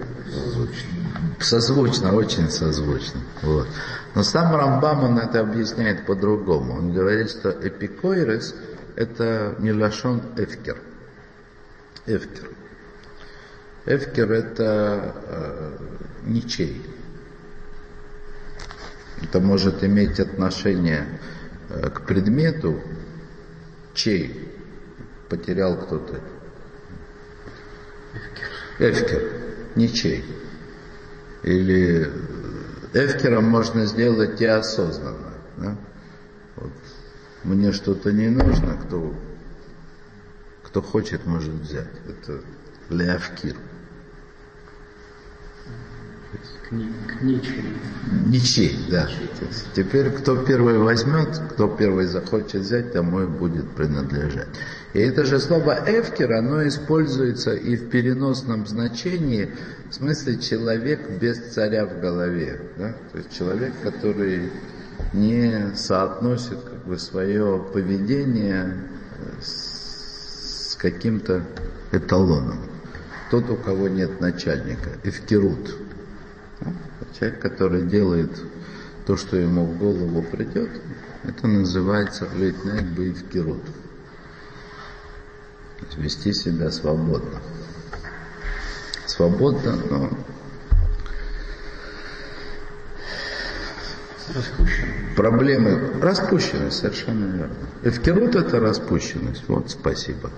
[1.40, 2.14] Созвучно.
[2.14, 3.20] Очень созвучно.
[3.42, 3.68] Вот.
[4.14, 6.74] Но сам Рамбам, он это объясняет по-другому.
[6.74, 8.54] Он говорит, что эпикойрес–
[8.96, 10.76] это милашон эфкер.
[12.06, 12.50] Эфкер.
[13.86, 15.78] Эфкер– это э,
[16.26, 16.84] ничей.
[19.22, 21.20] Это может иметь отношение
[21.70, 22.80] э, к предмету,
[23.94, 24.52] чей
[25.28, 26.20] потерял кто-то.
[28.78, 29.22] Эфкер,
[29.74, 30.24] ничей.
[31.42, 32.10] Или
[32.92, 35.34] эфкером можно сделать и осознанно.
[35.56, 35.76] Да?
[36.56, 36.72] Вот.
[37.44, 39.14] Мне что-то не нужно, кто,
[40.64, 41.88] кто хочет, может взять.
[42.06, 42.40] Это
[42.90, 43.56] леавкир.
[46.70, 47.64] Ничей.
[48.26, 49.08] Ничей, да.
[49.74, 54.48] Теперь кто первый возьмет, кто первый захочет взять, тому и будет принадлежать.
[54.94, 59.50] И это же слово «эфкер», оно используется и в переносном значении,
[59.90, 62.60] в смысле человек без царя в голове.
[62.78, 62.94] Да?
[63.12, 64.50] То есть человек, который
[65.12, 68.88] не соотносит как бы, свое поведение
[69.42, 71.44] с каким-то
[71.92, 72.58] эталоном.
[73.30, 75.76] Тот, у кого нет начальника, эфкерут.
[77.18, 78.30] Человек, который делает
[79.06, 80.70] то, что ему в голову придет,
[81.24, 83.62] это называется лейтнайт бейфкерут.
[85.96, 87.40] Вести себя свободно.
[89.06, 90.10] Свободно, но
[94.34, 95.16] Распущенность.
[95.16, 97.54] Проблемы распущенность, совершенно верно.
[97.82, 99.42] Эвкерут это распущенность.
[99.48, 100.30] Вот, спасибо.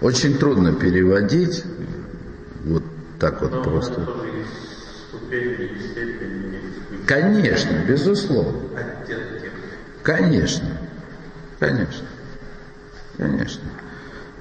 [0.00, 1.64] Очень трудно переводить
[2.64, 2.82] вот
[3.18, 4.08] так вот Но просто.
[5.08, 8.60] ступени степени, Конечно, безусловно.
[10.02, 10.78] Конечно.
[11.58, 12.06] Конечно.
[13.18, 13.68] Конечно.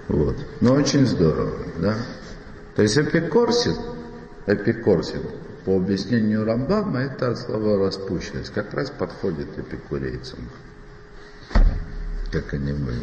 [0.08, 0.38] Вот.
[0.62, 1.96] Но очень здорово, да?
[2.76, 3.76] То есть эпикорсит,
[4.46, 5.22] эпикорсит,
[5.66, 8.54] по объяснению Рамбама, это от слова распущенность.
[8.54, 10.40] Как раз подходит эпикурейцам.
[12.32, 13.02] Как они были.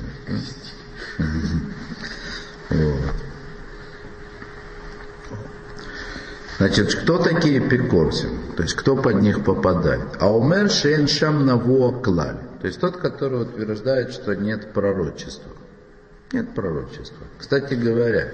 [6.57, 8.55] Значит, кто такие эпикорсим?
[8.57, 10.17] То есть, кто под них попадает?
[10.21, 12.39] А умер шеншам наво клаль.
[12.61, 15.51] То есть, тот, который утверждает, что нет пророчества.
[16.35, 17.25] Нет пророчества.
[17.39, 18.29] Кстати говоря,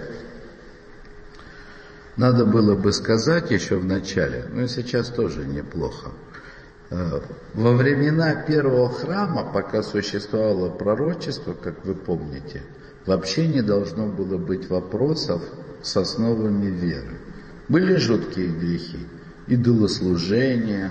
[2.16, 6.12] надо было бы сказать еще в начале, но сейчас тоже неплохо.
[6.88, 7.20] Э,
[7.52, 12.62] Во времена первого храма, пока существовало пророчество, как вы помните,
[13.04, 15.42] вообще не должно было быть вопросов
[15.82, 17.18] с основами веры.
[17.68, 19.06] Были жуткие грехи,
[19.46, 20.90] идолослужение,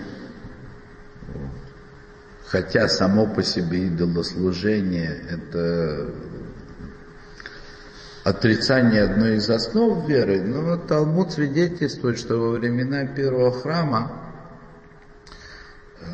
[2.46, 6.14] хотя само по себе идолослужение это
[8.30, 14.12] отрицание одной из основ веры, но Талмуд свидетельствует, что во времена первого храма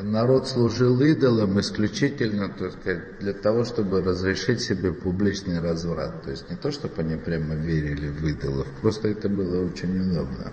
[0.02, 6.24] народ служил идолам исключительно так сказать, для того, чтобы разрешить себе публичный разврат.
[6.24, 10.52] То есть не то, чтобы они прямо верили в идолов, просто это было очень удобно.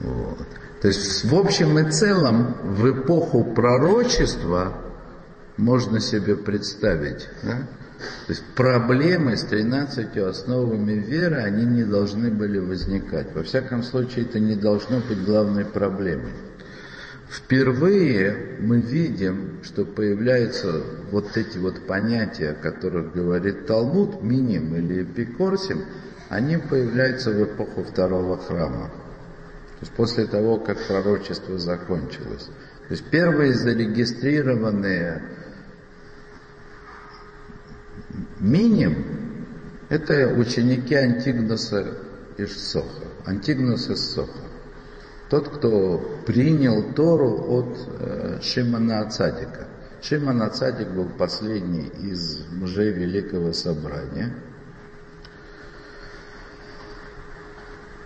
[0.00, 0.46] Вот.
[0.80, 4.74] То есть в общем и целом в эпоху пророчества
[5.56, 7.66] можно себе представить, да?
[7.98, 13.34] То есть проблемы с 13 основами веры, они не должны были возникать.
[13.34, 16.32] Во всяком случае, это не должно быть главной проблемой.
[17.28, 25.02] Впервые мы видим, что появляются вот эти вот понятия, о которых говорит Талмуд, миним или
[25.02, 25.84] эпикорсим,
[26.28, 28.90] они появляются в эпоху второго храма.
[29.78, 32.48] То есть после того, как пророчество закончилось.
[32.88, 35.22] То есть первые зарегистрированные
[38.40, 39.04] миним–
[39.88, 41.94] это ученики Антигнуса
[42.36, 43.06] из Соха.
[43.24, 44.40] Антигнус из Соха.
[45.30, 49.66] Тот, кто принял Тору от э, Шимана Ацадика.
[50.02, 54.34] Шиман Ацадик был последний из мужей Великого Собрания.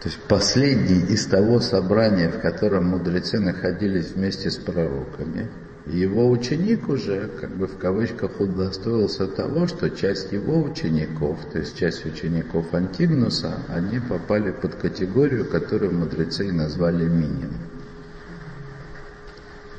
[0.03, 5.49] То есть последний из того собрания, в котором мудрецы находились вместе с пророками.
[5.87, 11.77] Его ученик уже, как бы в кавычках, удостоился того, что часть его учеников, то есть
[11.77, 17.51] часть учеников Антигнуса, они попали под категорию, которую мудрецы назвали миним.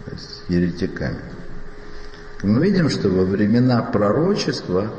[0.05, 1.21] То есть еретиками.
[2.41, 4.93] Мы видим, что во времена пророчества,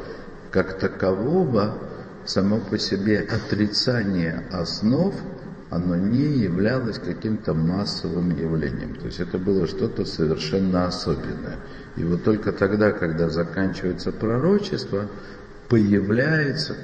[0.51, 1.77] как такового,
[2.25, 5.15] само по себе отрицание основ–
[5.71, 8.95] оно не являлось каким-то массовым явлением.
[8.97, 11.57] То есть это было что-то совершенно особенное.
[11.97, 15.09] И вот только тогда, когда заканчивается пророчество,
[15.69, 16.77] появляется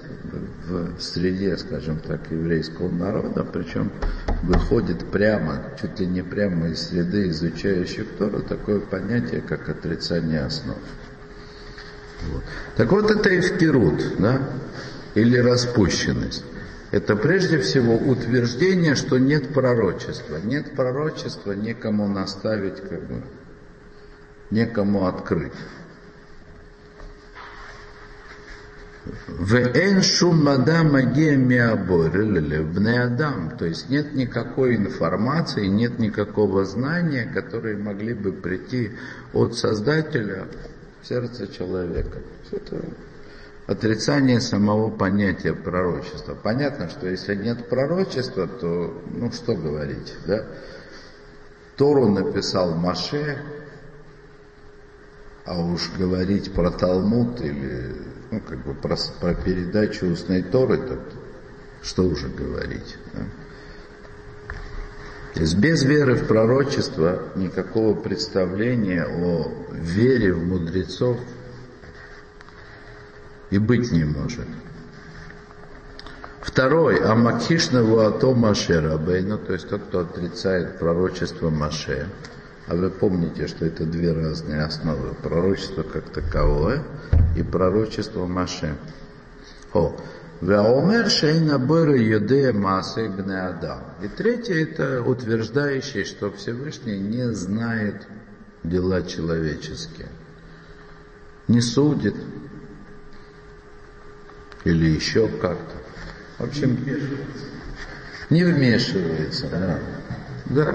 [0.69, 3.93] в среде, скажем так, еврейского народа, причем
[4.43, 10.79] выходит прямо, чуть ли не прямо из среды изучающих Тору, такое понятие, как отрицание основ.
[12.33, 12.43] Вот.
[12.77, 14.41] Так вот это эвкерут, да,
[15.15, 16.45] или распущенность
[16.91, 20.39] это прежде всего утверждение, что нет пророчества.
[20.43, 23.23] Нет пророчества, некому наставить, как бы,
[24.51, 25.53] некому открыть.
[29.29, 30.97] В эншум мадам
[32.99, 38.93] адам, то есть нет никакой информации, нет никакого знания, которые могли бы прийти
[39.33, 40.45] от Создателя
[41.01, 42.19] в сердце человека.
[42.53, 42.83] Это
[43.71, 46.35] отрицание самого понятия пророчества.
[46.35, 50.45] Понятно, что если нет пророчества, то, ну что говорить, да?
[51.77, 53.41] Тору написал Маше,
[55.45, 57.95] а уж говорить про Талмуд или,
[58.33, 60.99] ну, как бы про, про передачу устной Торы, то
[61.81, 63.23] что уже говорить, да?
[65.35, 71.21] То есть без веры в пророчество никакого представления о вере в мудрецов
[73.51, 74.47] и быть не может.
[76.41, 82.09] Второй, Амакишна Вуато Маше Рабейну, то есть тот, кто отрицает пророчество Маше.
[82.67, 85.15] А вы помните, что это две разные основы.
[85.23, 86.83] Пророчество как таковое
[87.37, 88.77] и пророчество Маше.
[89.75, 89.95] О,
[90.41, 93.83] Ваомер Шейна Быра Юдея Маса Ибн Адам.
[94.03, 98.07] И третье это утверждающий, что Всевышний не знает
[98.65, 100.09] дела человеческие.
[101.47, 102.15] Не судит,
[104.65, 105.75] или еще как-то.
[106.39, 106.79] В общем,
[108.31, 109.49] не вмешивается.
[109.51, 109.79] Да.
[110.47, 110.75] да.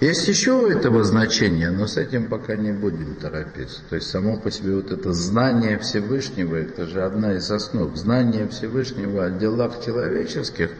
[0.00, 3.80] Есть еще у этого значение, но с этим пока не будем торопиться.
[3.88, 7.96] То есть само по себе вот это знание Всевышнего, это же одна из основ.
[7.96, 10.70] Знание Всевышнего о делах человеческих,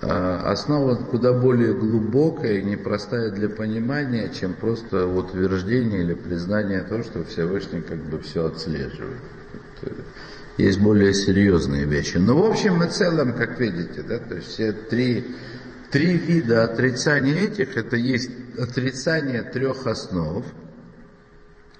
[0.00, 7.02] а, основа куда более глубокая и непростая для понимания, чем просто утверждение или признание того,
[7.02, 9.18] что Всевышний как бы все отслеживает
[10.58, 12.18] есть более серьезные вещи.
[12.18, 15.24] Но в общем и целом, как видите, да, то есть все три,
[15.90, 20.44] три вида отрицания этих, это есть отрицание трех основ,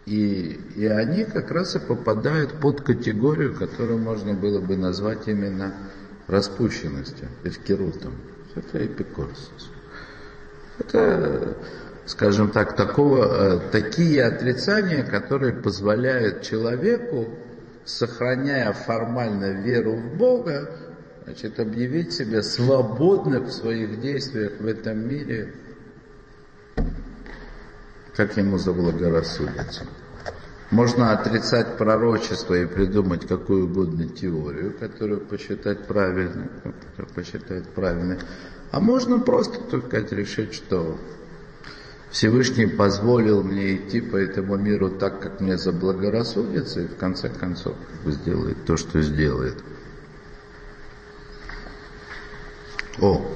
[0.07, 5.75] и, и они как раз и попадают под категорию, которую можно было бы назвать именно
[6.29, 8.15] распущенностью, эфкерутом.
[8.55, 9.71] Это эпикорсус.
[10.79, 11.57] Это,
[12.07, 13.25] скажем так, такого,
[13.57, 17.29] э, такие отрицания, которые позволяют человеку
[17.89, 20.71] сохраняя формально веру в Бога,
[21.25, 25.55] значит, объявить себя свободным в своих действиях в этом мире,
[28.15, 29.87] как ему заблагорассудится.
[30.71, 36.51] Можно отрицать пророчество и придумать какую угодно теорию, которую посчитать правильной,
[37.15, 38.19] посчитать правильной.
[38.71, 40.99] А можно просто, сказать, решить, что
[42.11, 47.75] Всевышний позволил мне идти по этому миру так, как мне заблагорассудится, и в конце концов
[48.07, 49.57] сделает то, что сделает.
[53.01, 53.31] О,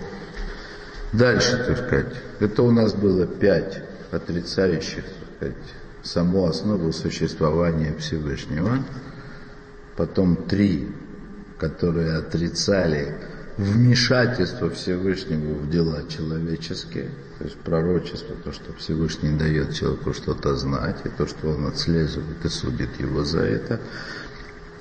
[1.13, 8.79] дальше, так сказать, это у нас было пять отрицающих, так сказать, саму основу существования Всевышнего,
[9.97, 10.89] потом три,
[11.59, 13.19] которые отрицали
[13.57, 20.97] вмешательство Всевышнего в дела человеческие, то есть пророчество, то, что Всевышний дает человеку что-то знать,
[21.05, 23.81] и то, что он отслеживает и судит его за это.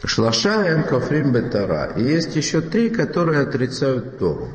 [0.03, 1.93] Шлаша кофрим бетара.
[1.95, 4.49] И есть еще три, которые отрицают Тору.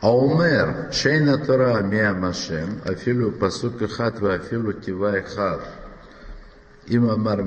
[0.00, 5.62] Аумер шейна Тора мия машем, афилу пасук хат ва афилу тивай хат.
[6.86, 7.42] Им амар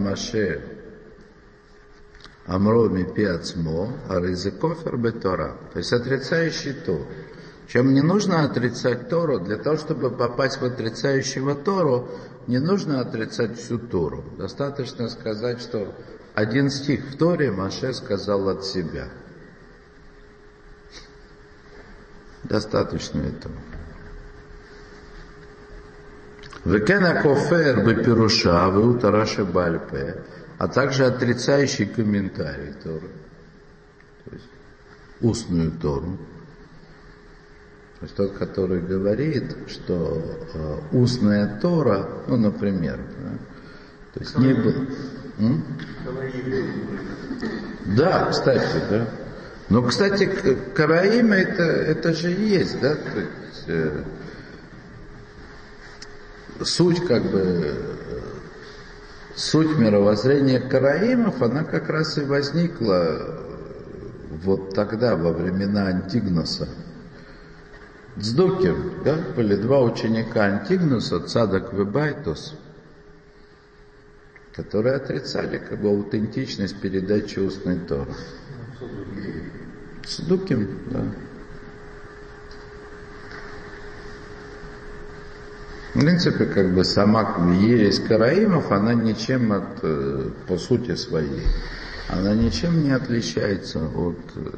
[2.47, 5.57] маше Амро мипи ацмо, аризекофер бетора.
[5.73, 7.05] То есть отрицающий Тору.
[7.67, 12.09] Чем не нужно отрицать Тору, для того, чтобы попасть в отрицающего Тору,
[12.47, 14.23] не нужно отрицать всю Тору.
[14.37, 15.95] Достаточно сказать, что
[16.33, 19.07] один стих в Торе Маше сказал от себя.
[22.43, 23.55] Достаточно этого.
[26.65, 30.23] Векена кофер бепируша, веутараши бальпе,
[30.61, 33.09] а также отрицающий комментарий Торы,
[34.25, 34.45] то есть
[35.19, 36.19] устную Тору.
[37.97, 40.21] То есть тот, который говорит, что
[40.53, 43.37] э, устная Тора, ну, например, да,
[44.13, 44.85] то есть не было...
[47.97, 49.09] Да, кстати, да.
[49.69, 50.29] Но, кстати,
[50.75, 54.03] караима это, это же есть, да, то есть, э,
[56.63, 57.91] суть как бы э,
[59.35, 63.39] суть мировоззрения караимов, она как раз и возникла
[64.29, 66.67] вот тогда, во времена Антигноса.
[68.17, 71.77] Дздуким, да, были два ученика Антигнуса, Цадок и
[74.53, 78.13] которые отрицали как бы аутентичность передачи устной Торы.
[80.05, 81.05] Сдуким, да.
[85.93, 91.45] В принципе, как бы сама ересь Караимов, она ничем от, э, по сути своей,
[92.07, 94.49] она ничем не отличается от э,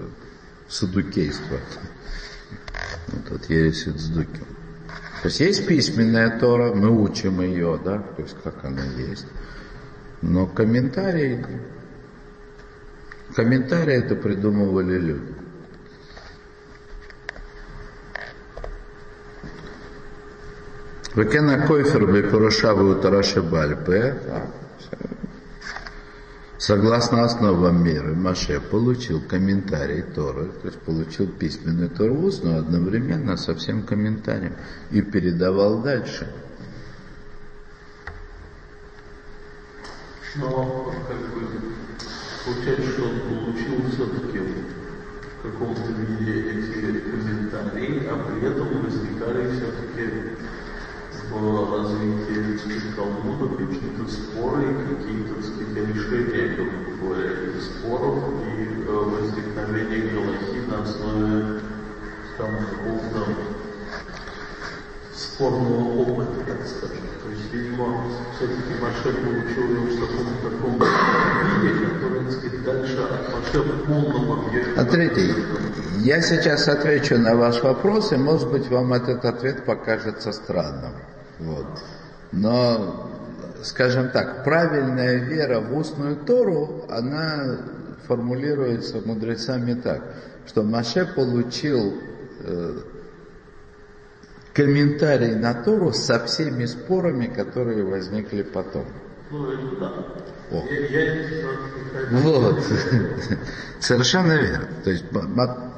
[0.67, 1.57] садукейства.
[3.07, 4.45] Вот от ереси Цдуким.
[5.23, 9.25] То есть есть письменная Тора, мы учим ее, да, то есть как она есть.
[10.21, 11.43] Но комментарии,
[13.35, 15.33] комментарии это придумывали люди.
[21.15, 24.15] Векена койфер бепуруша утараши бальпе.
[26.57, 33.53] Согласно основам мира, Маше получил комментарий Торы, то есть получил письменный Тору устную одновременно со
[33.53, 34.53] всем комментарием
[34.89, 36.33] и передавал дальше.
[40.37, 41.47] Но как бы
[42.45, 50.37] получается, что он получил все-таки в каком-то виде эти комментарии, а при этом возникали все-таки
[51.33, 55.33] в развитии Талмуда какие-то споры, какие-то
[55.91, 58.17] решения этих споров
[58.55, 61.61] и возникновение галахи на основе
[62.37, 63.21] там какого-то
[65.15, 67.03] спорного опыта, так скажем.
[67.23, 68.03] То есть, видимо,
[68.35, 70.73] все-таки Маше получил его в каком-то таком
[71.61, 74.73] виде, который, так сказать, дальше от Маше в полном объеме.
[74.73, 75.35] Смотрите,
[75.99, 80.93] я сейчас отвечу на ваш вопрос, и может быть вам этот ответ покажется странным.
[81.39, 81.67] Вот.
[82.31, 83.11] Но,
[83.63, 87.59] скажем так, правильная вера в устную Тору, она
[88.07, 90.01] формулируется мудрецами так,
[90.47, 91.93] что Маше получил
[92.41, 92.77] э,
[94.53, 98.85] комментарий на Тору со всеми спорами, которые возникли потом.
[99.31, 99.47] Ну,
[99.79, 99.91] да.
[100.51, 100.65] О.
[100.69, 102.63] Я, я не Вот.
[103.79, 104.67] Совершенно верно.
[104.83, 105.05] То есть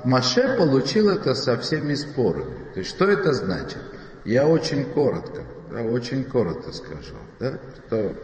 [0.04, 2.54] Маше получил это со всеми спорами.
[2.74, 3.80] То есть что это значит?
[4.26, 8.16] Я очень коротко, да, очень коротко скажу, да, что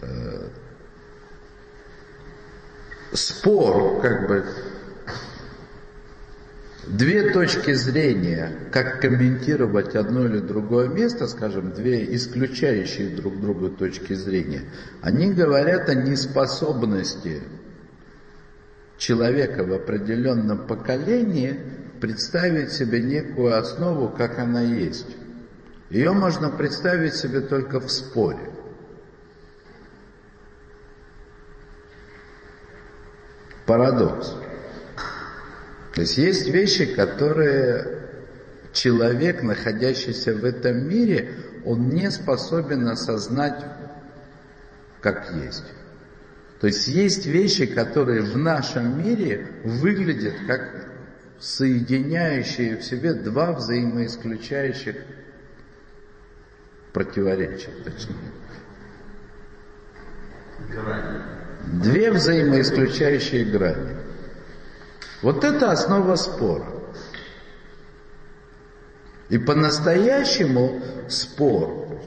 [0.00, 0.48] э,
[3.12, 4.44] спор, как бы,
[6.86, 14.12] две точки зрения, как комментировать одно или другое место, скажем, две исключающие друг друга точки
[14.12, 14.62] зрения,
[15.02, 17.42] они говорят о неспособности
[18.98, 21.58] человека в определенном поколении
[22.04, 25.16] представить себе некую основу, как она есть.
[25.88, 28.50] Ее можно представить себе только в споре.
[33.64, 34.34] Парадокс.
[35.94, 38.02] То есть есть вещи, которые
[38.74, 41.32] человек, находящийся в этом мире,
[41.64, 43.64] он не способен осознать,
[45.00, 45.64] как есть.
[46.60, 50.73] То есть есть вещи, которые в нашем мире выглядят как
[51.38, 54.96] соединяющие в себе два взаимоисключающих
[56.92, 58.16] противоречия, точнее.
[60.70, 61.22] Грани.
[61.82, 63.96] Две взаимоисключающие грани.
[65.22, 66.66] Вот это основа спора.
[69.28, 71.98] И по-настоящему спор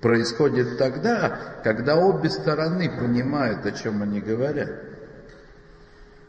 [0.00, 4.87] происходит тогда, когда обе стороны понимают, о чем они говорят.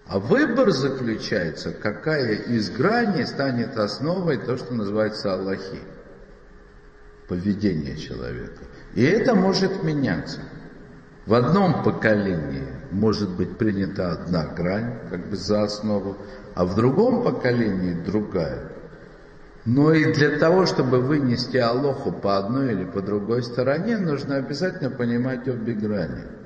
[0.09, 5.81] А выбор заключается, какая из граней станет основой то, что называется Аллахи.
[7.27, 8.63] Поведение человека.
[8.95, 10.39] И это может меняться.
[11.27, 16.17] В одном поколении может быть принята одна грань, как бы за основу,
[16.55, 18.63] а в другом поколении другая.
[19.65, 24.89] Но и для того, чтобы вынести Аллаху по одной или по другой стороне, нужно обязательно
[24.89, 26.38] понимать обе грани.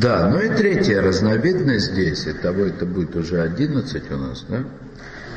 [0.00, 4.64] Да, ну и третья разновидность здесь, итого это будет уже 11 у нас, да?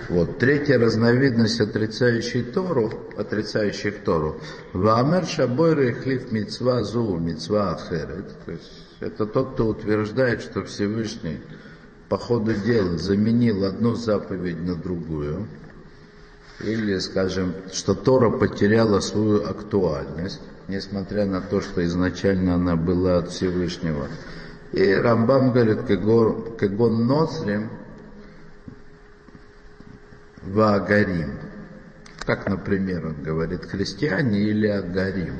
[0.07, 4.39] Вот, третья разновидность отрицающей Тору, отрицающих Тору.
[4.71, 8.31] Ваамер шабойры хлиф мецва зу мецва ахерет.
[8.45, 11.41] То есть это тот, кто утверждает, что Всевышний
[12.07, 15.47] по ходу дела заменил одну заповедь на другую.
[16.63, 20.39] Или, скажем, что Тора потеряла свою актуальность,
[20.69, 24.07] несмотря на то, что изначально она была от Всевышнего.
[24.73, 25.81] И Рамбам говорит,
[26.57, 27.69] кагон носрим
[30.41, 31.37] ваагарим.
[32.25, 35.35] Как, например, он говорит, христиане или агарим.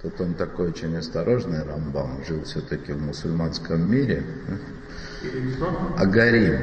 [0.00, 4.22] Тут он такой очень осторожный, Рамбам, жил все-таки в мусульманском мире.
[5.96, 6.60] Агарим.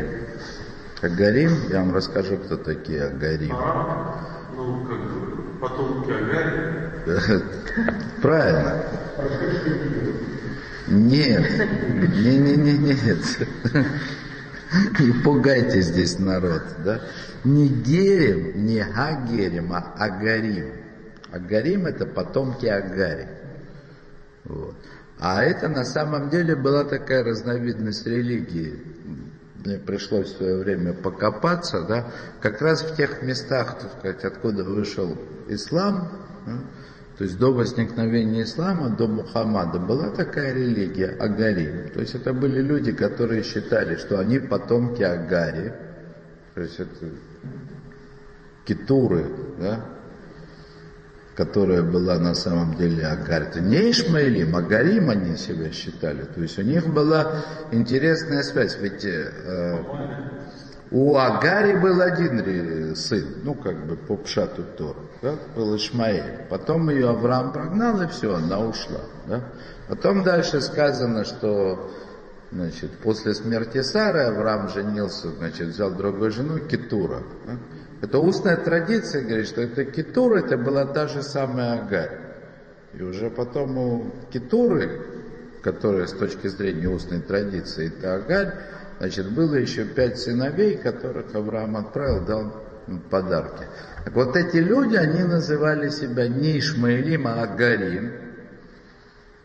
[1.01, 3.55] Агарим, я вам расскажу, кто такие Агарим.
[3.57, 7.43] А, ну, как бы, потомки Агари.
[8.21, 8.85] Правильно.
[10.87, 11.45] Нет,
[12.13, 13.47] не, не, не, нет.
[14.99, 17.01] Не пугайте здесь народ, да?
[17.43, 20.73] Не Герем, не Агерем, а Агарим.
[21.31, 23.27] Агарим это потомки Агари.
[24.43, 24.75] Вот.
[25.19, 28.79] А это на самом деле была такая разновидность религии.
[29.63, 32.11] Мне пришлось в свое время покопаться, да,
[32.41, 35.17] как раз в тех местах, так сказать, откуда вышел
[35.47, 36.11] ислам,
[37.17, 41.89] то есть до возникновения ислама, до Мухаммада была такая религия, Агари.
[41.93, 45.73] То есть это были люди, которые считали, что они потомки Агари.
[46.55, 47.05] То есть это
[48.65, 49.27] кетуры,
[49.59, 49.85] да,
[51.35, 53.43] которая была на самом деле Агарь.
[53.43, 56.23] Это не Ишмаилим, Агарим они себя считали.
[56.23, 58.77] То есть у них была интересная связь.
[58.81, 59.81] Ведь э,
[60.95, 66.47] у Агари был один сын, ну как бы по пшату Тору, да, был Ишмаэль.
[66.49, 69.01] Потом ее Авраам прогнал, и все, она ушла.
[69.27, 69.43] Да.
[69.89, 71.91] Потом дальше сказано, что
[72.49, 77.23] значит, после смерти Сары Авраам женился, значит, взял другую жену, Китура.
[77.45, 77.57] Да.
[78.01, 82.21] Это устная традиция говорит, что это Китура, это была та же самая Агарь.
[82.93, 85.01] И уже потом у Китуры,
[85.61, 88.53] которая с точки зрения устной традиции, это Агарь,
[88.99, 92.65] Значит, было еще пять сыновей, которых Авраам отправил, дал
[93.09, 93.65] подарки.
[94.03, 98.13] Так вот эти люди, они называли себя не Ишмаилим, а Агарим.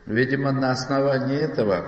[0.06, 1.86] Видимо, на основании этого,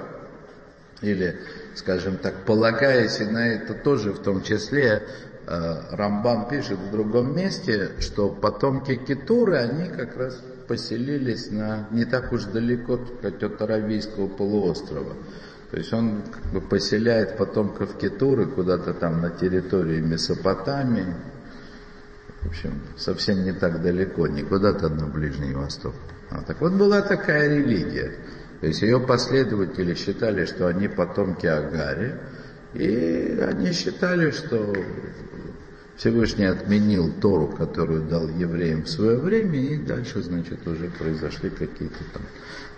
[1.03, 1.39] или,
[1.75, 5.03] скажем так, полагаясь и на это тоже в том числе,
[5.47, 12.05] э, Рамбам пишет в другом месте, что потомки Китуры, они как раз поселились на, не
[12.05, 15.15] так уж далеко от Аравийского полуострова.
[15.73, 21.15] То есть он как бы поселяет потомков Кетуры куда-то там на территории Месопотамии.
[22.43, 25.95] В общем, совсем не так далеко, не куда-то на Ближний Восток.
[26.29, 28.13] А, так вот была такая религия.
[28.61, 32.17] То есть ее последователи считали, что они потомки Агари,
[32.75, 34.75] и они считали, что
[35.97, 42.05] Всевышний отменил Тору, которую дал евреям в свое время, и дальше, значит, уже произошли какие-то
[42.13, 42.23] там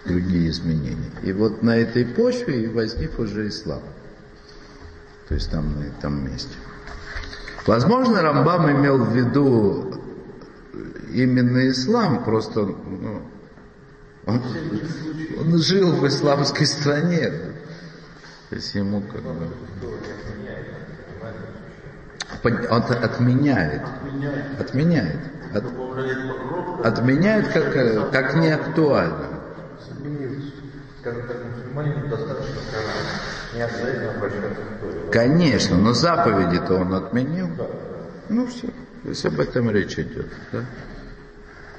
[0.04, 1.10] другие изменения.
[1.22, 3.82] И вот на этой почве возник уже ислам.
[5.28, 6.54] То есть там на этом месте.
[7.66, 10.00] Возможно, Рамбам имел в виду
[11.12, 13.22] именно ислам, просто ну,
[14.26, 14.42] он,
[15.38, 17.30] он жил в исламской стране.
[18.50, 19.48] То есть ему как бы...
[22.70, 23.82] Он отменяет.
[24.58, 25.20] Отменяет.
[25.54, 25.64] От,
[26.84, 29.33] отменяет как, как неактуально
[31.04, 32.54] скажем так, мусульманину достаточно
[33.54, 35.10] не обязательно обращаться к Торе.
[35.12, 37.48] Конечно, но заповеди-то он отменил.
[37.58, 37.66] Да.
[38.30, 38.68] Ну все,
[39.02, 40.26] то есть об этом речь идет.
[40.50, 40.64] Да?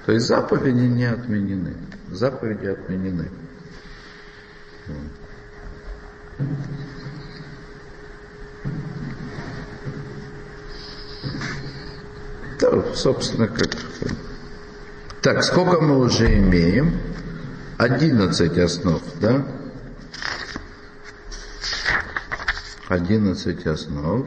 [0.05, 1.73] То есть заповеди не отменены.
[2.11, 3.31] Заповеди отменены.
[12.59, 13.69] Да, собственно, как...
[15.23, 17.14] Так, сколько мы уже имеем?
[17.77, 19.45] 11 основ, да?
[22.87, 24.25] 11 основ.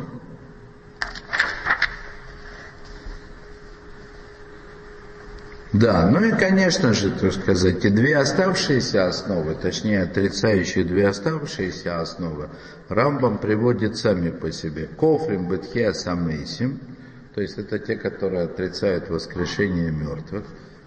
[5.72, 12.00] Да, ну и, конечно же, так сказать, и две оставшиеся основы, точнее, отрицающие две оставшиеся
[12.00, 12.48] основы,
[12.88, 14.88] Рамбам приводит сами по себе.
[14.96, 16.80] Кофрим, Бетхия, Самейсим,
[17.34, 20.44] то есть это те, которые отрицают воскрешение мертвых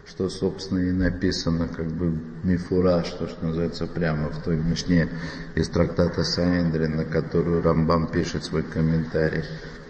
[0.08, 5.10] что, собственно, и написано как бы мифура, что, что называется, прямо в той Мишне
[5.56, 9.44] из трактата Саэндри, на которую Рамбам пишет свой комментарий.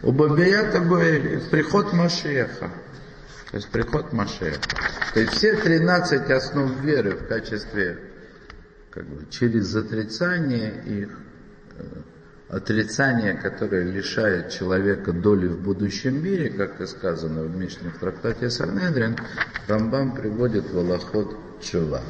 [0.04, 0.82] У Бабията
[1.52, 2.72] приход Машеха.
[3.52, 4.60] То есть приход Машеха.
[5.14, 8.00] То есть все 13 основ веры в качестве
[8.92, 11.10] как бы через отрицание их,
[11.78, 11.84] э,
[12.52, 18.50] отрицание, которое лишает человека доли в будущем мире, как и сказано в Мишне в трактате
[18.50, 19.16] Санедрин,
[19.68, 22.02] Рамбам приводит в Аллахот Чува.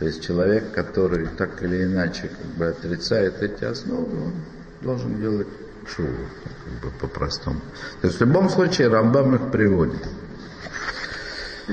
[0.00, 4.32] То есть человек, который так или иначе как бы отрицает эти основы, он
[4.80, 5.46] должен делать
[5.94, 6.26] чуву,
[6.64, 7.60] как бы по-простому.
[8.00, 10.02] То есть в любом случае Рамбам их приводит.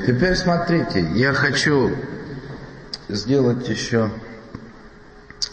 [0.05, 1.89] Теперь смотрите, я хочу
[3.07, 4.11] сделать еще,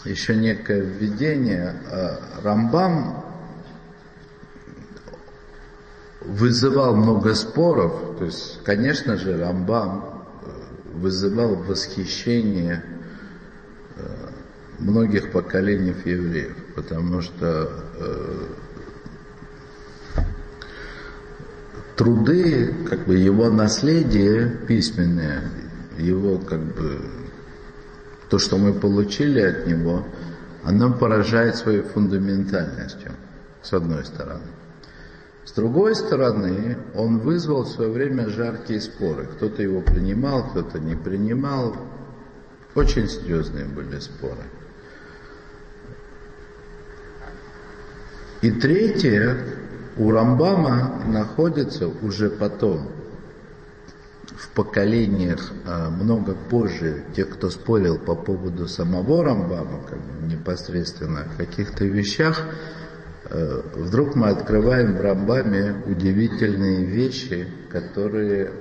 [0.09, 1.75] еще некое введение.
[1.91, 3.23] А, Рамбам
[6.21, 12.83] вызывал много споров, то есть, конечно же, Рамбам э, вызывал восхищение
[13.95, 14.01] э,
[14.79, 18.47] многих поколений евреев, потому что э,
[21.95, 25.49] труды, как бы его наследие письменное,
[25.97, 27.01] его как бы
[28.29, 30.05] то, что мы получили от него,
[30.63, 33.11] оно поражает своей фундаментальностью,
[33.61, 34.47] с одной стороны.
[35.45, 39.27] С другой стороны, он вызвал в свое время жаркие споры.
[39.27, 41.73] Кто-то его принимал, кто-то не принимал.
[42.75, 44.43] Очень серьезные были споры.
[48.41, 49.37] И третье,
[49.95, 52.91] у Рамбама находится уже потом,
[54.35, 61.21] в поколениях а, много позже, тех, кто спорил по поводу самого Рамбама, как бы непосредственно
[61.21, 62.41] о каких-то вещах,
[63.29, 68.51] э, вдруг мы открываем в Рамбаме удивительные вещи, которые,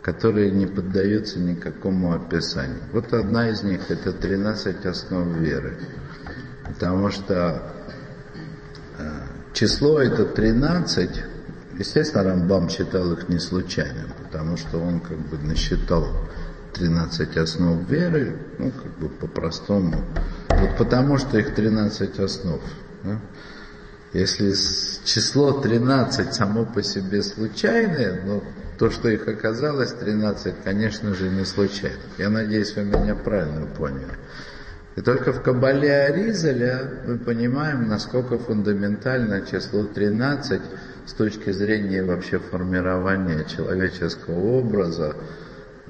[0.00, 2.82] которые не поддаются никакому описанию.
[2.92, 5.76] Вот одна из них– это 13 основ веры.
[6.64, 7.62] Потому что
[8.96, 9.02] э,
[9.54, 11.29] число это 13,
[11.80, 16.06] естественно, Рамбам считал их не случайно, потому что он как бы насчитал
[16.74, 20.04] 13 основ веры, ну, как бы по-простому.
[20.50, 22.60] Вот потому что их 13 основ.
[23.02, 23.18] Да?
[24.12, 24.52] Если
[25.04, 28.42] число 13 само по себе случайное, но
[28.78, 32.00] то, что их оказалось 13, конечно же, не случайно.
[32.18, 34.18] Я надеюсь, вы меня правильно поняли.
[34.96, 40.60] И только в Кабале Аризаля мы понимаем, насколько фундаментально число 13
[41.10, 45.16] с точки зрения вообще формирования человеческого образа,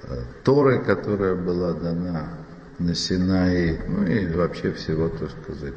[0.02, 2.38] э, Торы, которая была дана
[2.78, 5.74] на Синае, ну и вообще всего, так сказать,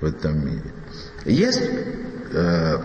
[0.00, 0.72] в этом мире.
[1.24, 1.68] Есть,
[2.32, 2.76] э,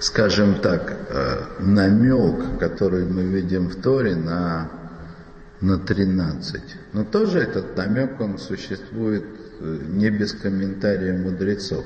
[0.00, 4.68] скажем так, э, намек, который мы видим в Торе на
[5.60, 6.60] на 13.
[6.92, 9.22] Но тоже этот намек, он существует
[9.60, 11.84] э, не без комментария мудрецов.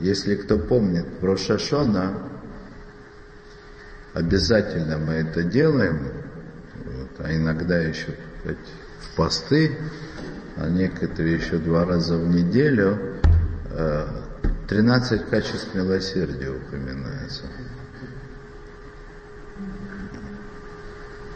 [0.00, 2.18] Если кто помнит про Шашона,
[4.12, 6.08] обязательно мы это делаем,
[6.84, 9.76] вот, а иногда еще в посты,
[10.56, 13.16] а некоторые еще два раза в неделю,
[14.68, 17.44] 13 э, качеств милосердия упоминается.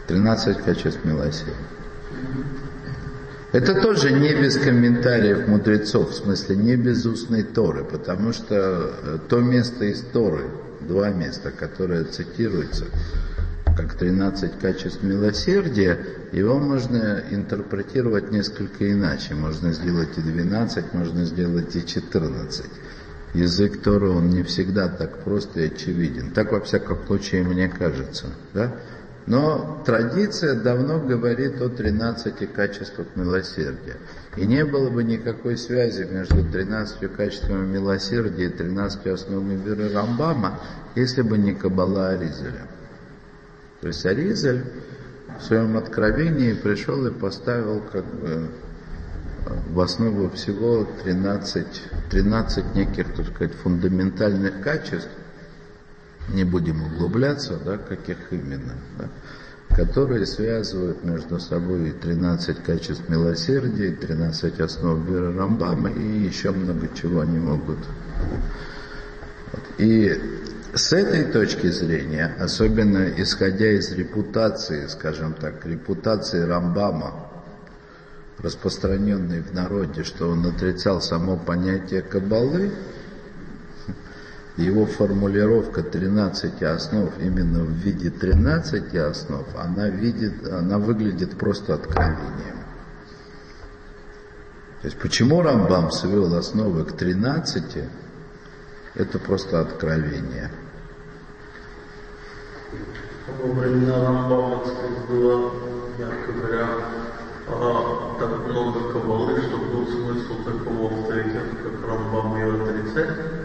[0.07, 1.55] 13 качеств милосердия.
[3.51, 9.17] Это тоже не без комментариев мудрецов, в смысле не без устной Торы, потому что э,
[9.27, 10.45] то место из Торы,
[10.79, 12.85] два места, которые цитируются,
[13.75, 15.99] как 13 качеств милосердия,
[16.31, 19.35] его можно интерпретировать несколько иначе.
[19.35, 22.65] Можно сделать и 12, можно сделать и 14.
[23.33, 26.31] Язык Торы, он не всегда так прост и очевиден.
[26.31, 28.27] Так, во всяком случае, мне кажется.
[28.53, 28.75] Да?
[29.27, 33.97] Но традиция давно говорит о 13 качествах милосердия.
[34.35, 40.59] И не было бы никакой связи между 13 качествами милосердия и 13 основами веры Рамбама,
[40.95, 42.67] если бы не Каббала Аризеля.
[43.81, 44.63] То есть Аризель
[45.39, 48.49] в своем откровении пришел и поставил как бы
[49.69, 51.65] в основу всего 13,
[52.09, 55.09] 13 неких, так сказать, фундаментальных качеств,
[56.33, 59.09] не будем углубляться, да, каких именно, да,
[59.75, 67.21] которые связывают между собой 13 качеств милосердия, 13 основ веры Рамбама и еще много чего
[67.21, 67.79] они могут.
[69.77, 70.13] И
[70.73, 77.27] с этой точки зрения, особенно исходя из репутации, скажем так, репутации Рамбама,
[78.39, 82.71] распространенной в народе, что он отрицал само понятие Кабалы,
[84.57, 92.57] его формулировка 13 основ именно в виде 13 основ, она, видит, она выглядит просто откровением.
[94.81, 97.83] То есть почему Рамбам свел основы к 13,
[98.95, 100.51] это просто откровение.
[103.41, 104.63] Во времена Рамбама
[105.07, 105.51] было
[105.97, 106.67] мягко говоря,
[107.47, 113.40] а, так много кабалы, что был смысл такого авторитета, как Рамбам ее отрицать?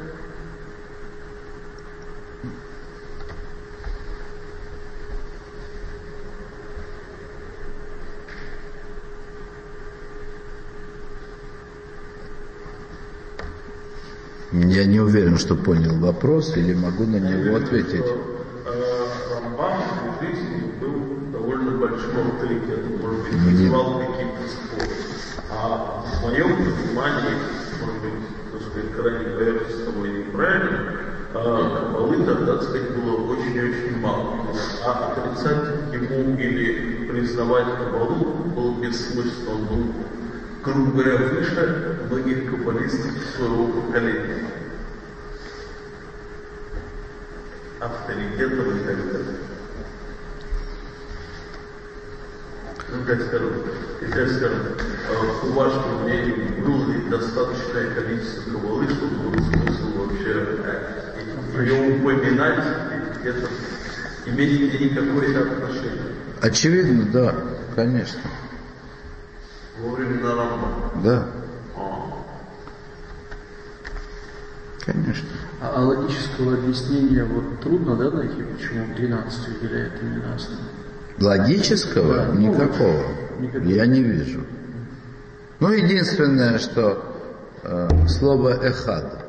[14.65, 18.05] Я не уверен, что понял вопрос, или могу на него ответить.
[19.31, 19.83] Рамбам
[20.19, 20.95] в жизни был
[21.31, 24.97] довольно большим авторитетом, может быть, вызывал какие-то споры.
[25.51, 27.37] А в моем понимании,
[27.81, 28.13] может быть,
[28.53, 30.93] то, что Коране говорят с тобой неправильно,
[31.33, 34.39] кабалы тогда, так сказать, было очень-очень мало.
[34.87, 39.51] А отрицать ему или признавать кабалу было бессмысленно.
[39.51, 39.85] Он был
[40.67, 44.51] грубо говоря, выше многих каббалистов своего поколения.
[47.79, 49.37] Авторитетом и так далее.
[52.89, 53.53] Ну, как скажем,
[54.13, 54.59] как скажем,
[55.43, 60.59] по вашему мнению, было ли достаточное количество кабалы, чтобы был смысл вообще
[61.61, 62.65] ее упоминать,
[63.25, 63.49] это
[64.27, 66.03] иметь к ней какое-то отношение?
[66.41, 67.35] Очевидно, да,
[67.75, 68.21] конечно.
[69.81, 70.91] Во времена Рамбана?
[71.05, 71.27] Да.
[74.87, 75.29] Конечно.
[75.61, 80.63] А, а логического объяснения вот трудно, да, найти, почему 13 выделяет именно основу?
[81.19, 82.17] Логического?
[82.17, 83.05] Да, ну, никакого.
[83.41, 83.65] никакого.
[83.65, 84.45] Я не вижу.
[85.59, 87.03] Ну, единственное, что
[87.63, 89.25] э, слово эхад.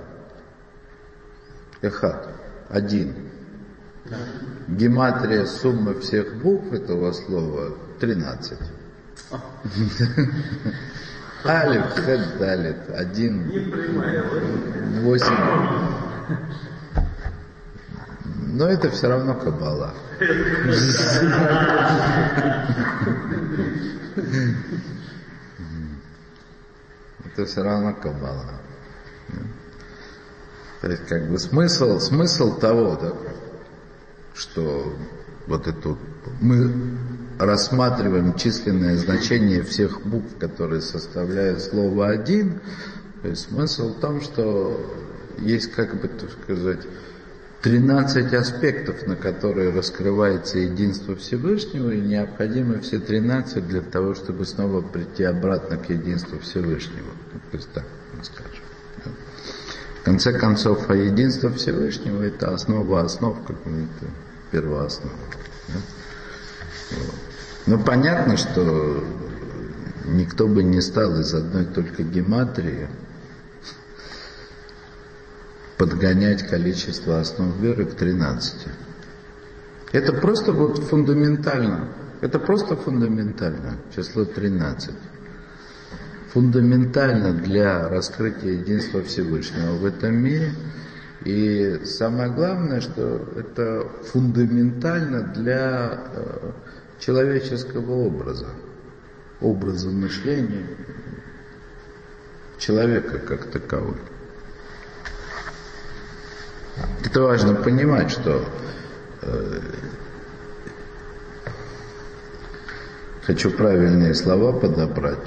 [1.82, 2.30] Эхад.
[2.70, 3.16] Один.
[4.06, 4.18] Да.
[4.68, 8.60] Гематрия суммы всех букв этого слова 13.
[11.46, 12.78] Алиф, хет, далит.
[12.94, 13.44] Один,
[15.04, 15.38] восемь.
[18.54, 19.94] Но это все равно кабала.
[27.38, 28.46] Это все равно кабала.
[30.82, 33.14] То есть как бы смысл, смысл того, да,
[34.34, 34.96] что
[35.46, 36.00] вот эту
[36.40, 36.98] мы
[37.40, 42.62] рассматриваем численное значение всех букв, которые составляют слово «один»,
[43.22, 44.80] то есть смысл в том, что
[45.40, 46.80] есть, как бы, так сказать,
[47.62, 54.82] 13 аспектов, на которые раскрывается единство Всевышнего, и необходимы все 13 для того, чтобы снова
[54.82, 57.12] прийти обратно к единству Всевышнего.
[57.34, 57.86] Ну, то есть так
[58.16, 58.64] мы скажем.
[60.02, 64.12] В конце концов, а единство Всевышнего– это основа основ, как бы это
[64.52, 65.16] первооснова.
[65.68, 65.80] Да.
[66.92, 67.27] Вот.
[67.68, 69.04] Ну, понятно, что
[70.06, 72.88] никто бы не стал из одной только гематрии
[75.78, 78.68] подгонять количество основ веры к 13.
[79.92, 81.90] Это просто вот фундаментально.
[82.22, 84.96] Это просто фундаментально, число 13.
[86.32, 90.54] Фундаментально для раскрытия единства Всевышнего в этом мире.
[91.26, 96.52] И самое главное, что это фундаментально для э,
[97.00, 98.48] человеческого образа,
[99.42, 100.68] образа мышления
[102.58, 103.98] человека как таковой.
[107.04, 108.44] Это важно понимать, что
[109.22, 109.60] э,
[113.24, 115.20] хочу правильные слова подобрать.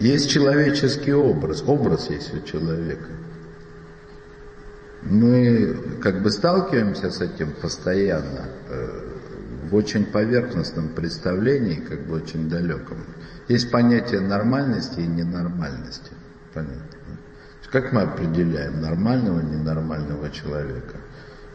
[0.00, 3.08] Есть человеческий образ, образ есть у человека.
[5.02, 9.07] Мы как бы сталкиваемся с этим постоянно, э,
[9.68, 12.98] в очень поверхностном представлении, как бы очень далеком.
[13.48, 16.12] Есть понятие нормальности и ненормальности.
[16.54, 16.84] Понятно.
[17.70, 20.96] Как мы определяем нормального, ненормального человека,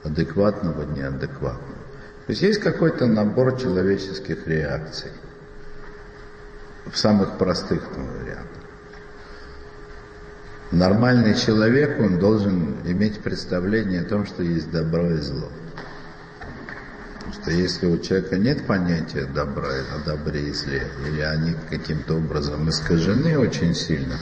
[0.03, 1.83] адекватного, неадекватного?
[2.25, 5.11] То есть есть какой-то набор человеческих реакций
[6.85, 8.63] в самых простых ну, вариантах.
[10.71, 15.49] Нормальный человек, он должен иметь представление о том, что есть добро и зло.
[17.33, 19.69] Что если у человека нет понятия добра,
[20.05, 24.17] добре и зле, или они каким-то образом искажены очень сильно,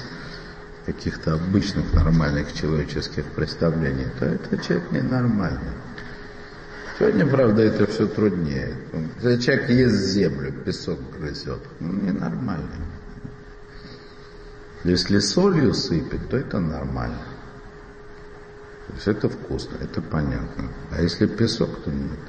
[0.85, 5.73] каких-то обычных нормальных человеческих представлений, то этот человек ненормальный.
[6.97, 8.77] Сегодня, правда, это все труднее.
[9.21, 12.85] Если человек ест землю, песок грызет, ну, ненормальный.
[14.83, 17.21] Если солью сыпет, то это нормально.
[18.87, 20.69] То есть это вкусно, это понятно.
[20.91, 22.19] А если песок, то нет.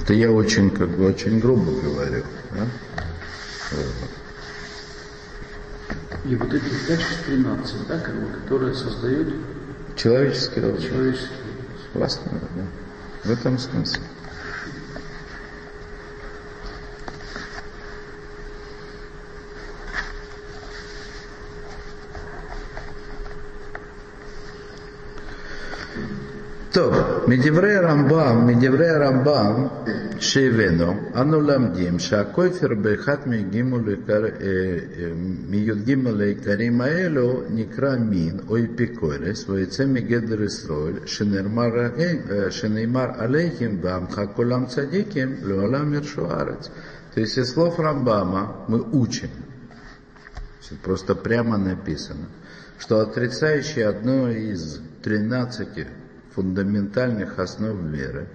[0.00, 2.24] Это я очень, как бы, очень грубо говорю.
[2.52, 2.66] Да?
[6.24, 9.34] И вот эти качества 13, да, как бы, которые создают
[9.96, 10.82] Человеческий образ.
[10.82, 11.34] человеческий
[11.92, 12.64] Классно, да.
[13.24, 14.02] В этом смысле.
[27.27, 29.67] מדברי הרמב"ם, מדברי הרמב"ם
[30.19, 33.17] שהבאנו, אנו למדים שהכופר באחד
[35.47, 41.69] מי"ג העיקרים האלו נקרא מין או אפיקורס ויוצא מגדר ישראל שנאמר,
[42.49, 46.69] שנאמר עליהם ועמך כולם צדיקים לעולם ירשו הארץ.
[47.13, 49.29] То есть из слов Рамбама мы учим,
[50.81, 52.27] просто прямо написано,
[52.79, 55.87] что отрицающий одно из 13
[56.36, 58.28] фундаментальных основ веры,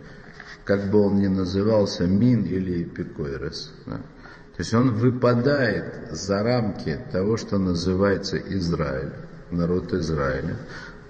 [0.65, 3.73] как бы он ни назывался, мин или эпикойрос.
[3.86, 3.98] Да?
[3.98, 9.14] То есть он выпадает за рамки того, что называется Израиль,
[9.49, 10.57] народ Израиля.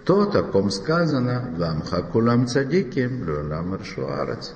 [0.06, 4.54] То, о ком сказано, «Вам хакулам цадиким, люлам аршуарец».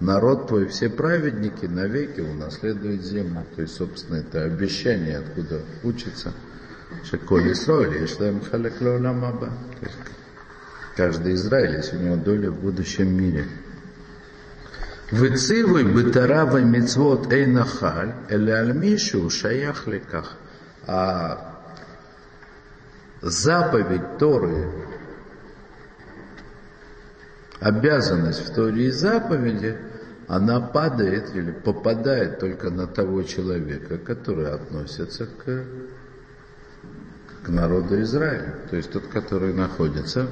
[0.00, 3.44] Народ твой, все праведники навеки унаследуют землю.
[3.54, 6.32] То есть, собственно, это обещание, откуда учится.
[7.04, 9.46] Шеколь Исраиль, Ешлем халек лолам аба.
[9.80, 9.86] То
[10.96, 13.46] каждый израилец, у него доля в будущем мире.
[15.10, 20.36] Выцивуй бытарава мецвод эйнахаль, эле альмишу шаях леках.
[20.86, 21.60] А
[23.20, 24.72] заповедь Торы,
[27.60, 29.76] обязанность в Торе и заповеди,
[30.28, 35.64] она падает или попадает только на того человека, который относится к
[37.42, 40.28] к народу Израиля, то есть тот, который находится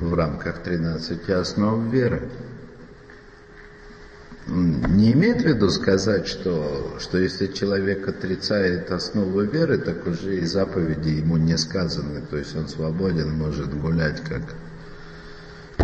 [0.00, 2.28] в рамках 13 основ веры.
[4.46, 10.44] Не имеет в виду сказать, что, что если человек отрицает основы веры, так уже и
[10.44, 14.54] заповеди ему не сказаны, то есть он свободен, может гулять как,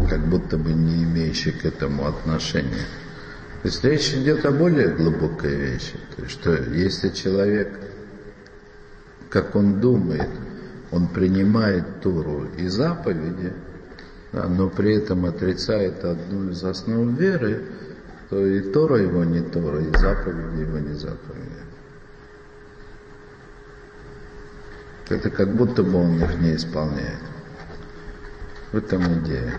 [0.09, 2.86] как будто бы не имеющий к этому отношения.
[3.62, 7.78] То есть речь идет о более глубокой вещи, то есть что если человек,
[9.28, 10.31] как он думает,
[10.91, 13.53] он принимает Тору и заповеди,
[14.35, 17.66] да, но при этом отрицает одну из основ веры,
[18.31, 21.65] то и Тора его не Тора, и заповеди его не заповеди.
[25.09, 27.20] Это как будто бы он их не исполняет.
[28.73, 29.55] В этом идея.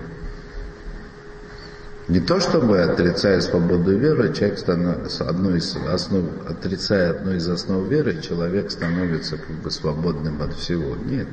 [2.08, 7.88] Не то чтобы отрицая свободу веры, человек становится одной из основ, отрицая одну из основ
[7.88, 10.96] веры, человек становится как бы свободным от всего.
[11.06, 11.28] Нет.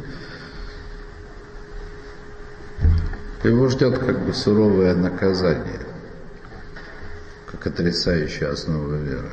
[3.45, 5.81] Его ждет как бы суровое наказание,
[7.51, 9.31] как отрицающая основу веры.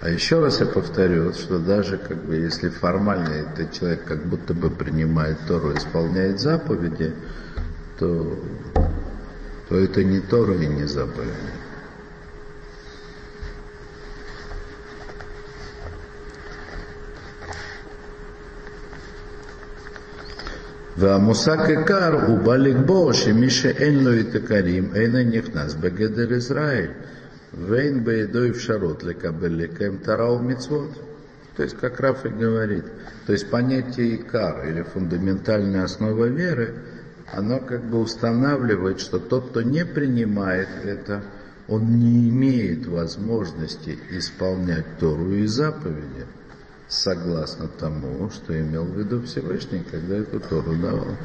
[0.00, 4.54] А еще раз я повторю, что даже как бы если формально этот человек как будто
[4.54, 7.12] бы принимает Тору, исполняет заповеди,
[7.98, 8.38] то
[9.68, 11.28] то это не Тора и не заповедь.
[20.97, 26.91] והמושג עיקר הוא בא לקבוע שמי שאין לו את עיקרים אינו נכנס בגדר ישראל
[27.67, 30.89] ואין בידו אפשרות לקבל לקיים תורה ומצוות.
[31.55, 32.85] То есть, как Раф и говорит,
[33.27, 36.83] то есть понятие икар или фундаментальная основа веры –
[37.33, 41.23] оно как бы устанавливает, что тот, кто не принимает это,
[41.67, 46.25] он не имеет возможности исполнять Тору и заповеди,
[46.88, 51.16] согласно тому, что имел в виду Всевышний, когда эту Тору давал.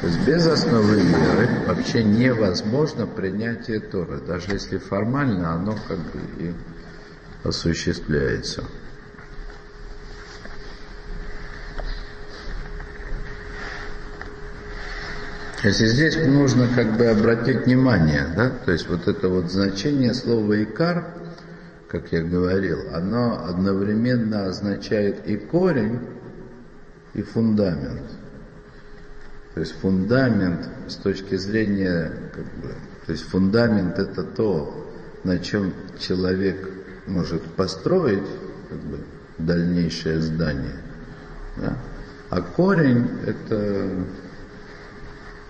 [0.00, 6.20] То есть без основы веры вообще невозможно принятие Торы, даже если формально оно как бы
[6.38, 6.54] и
[7.44, 8.64] осуществляется.
[15.62, 20.62] Если здесь нужно как бы обратить внимание, да, то есть вот это вот значение слова
[20.62, 21.25] «икар»,
[21.88, 26.00] как я говорил, оно одновременно означает и корень,
[27.14, 28.02] и фундамент.
[29.54, 32.74] То есть фундамент с точки зрения, как бы,
[33.06, 34.86] то есть фундамент это то,
[35.24, 36.68] на чем человек
[37.06, 38.28] может построить
[38.68, 38.98] как бы,
[39.38, 40.76] дальнейшее здание.
[41.56, 41.78] Да?
[42.30, 43.88] А корень это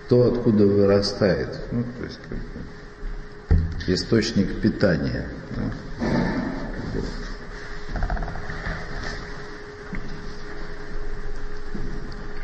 [0.09, 5.27] то, откуда вырастает, ну, то есть как бы, источник питания.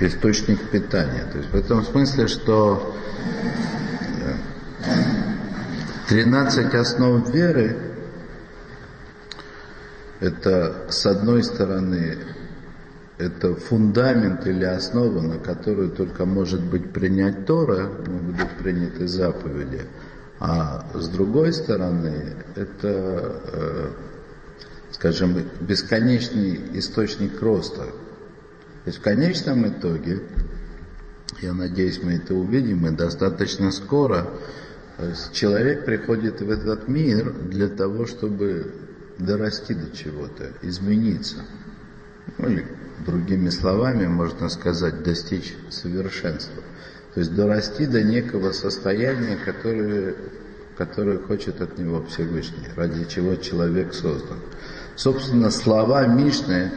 [0.00, 1.24] Источник питания.
[1.30, 2.96] То есть в этом смысле, что
[6.08, 7.76] 13 основ веры
[10.20, 12.18] это с одной стороны
[13.18, 19.82] это фундамент или основа, на которую только может быть принять Тора, могут быть приняты заповеди.
[20.44, 23.90] А с другой стороны, это, э,
[24.90, 27.84] скажем, бесконечный источник роста.
[27.84, 30.22] То есть в конечном итоге
[31.40, 34.28] Я надеюсь, мы это увидим, и достаточно скоро.
[34.98, 38.74] Есть человек приходит в этот мир для того, чтобы
[39.18, 41.38] дорасти до чего-то, измениться.
[42.38, 42.66] Ну, или
[43.06, 46.62] другими словами, можно сказать, достичь совершенства.
[47.14, 50.14] То есть дорасти до некого состояния, которое,
[50.78, 54.38] которое хочет от него Всевышний, ради чего человек создан.
[54.96, 56.72] Собственно, слова Мишны,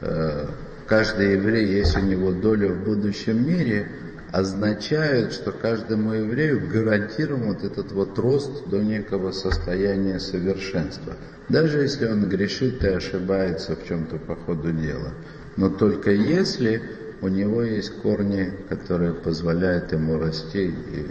[0.00, 0.46] э,
[0.86, 3.88] каждый еврей, есть у него доля в будущем мире,
[4.30, 11.14] означают, что каждому еврею гарантирован вот этот вот рост до некого состояния совершенства.
[11.48, 15.10] Даже если он грешит и ошибается в чем-то по ходу дела.
[15.56, 16.82] Но только если
[17.20, 21.06] у него есть корни, которые позволяют ему расти и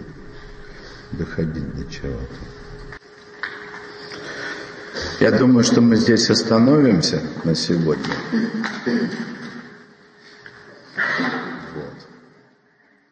[1.12, 2.36] доходить до чего-то.
[5.20, 8.14] Я думаю, что мы здесь остановимся на сегодня.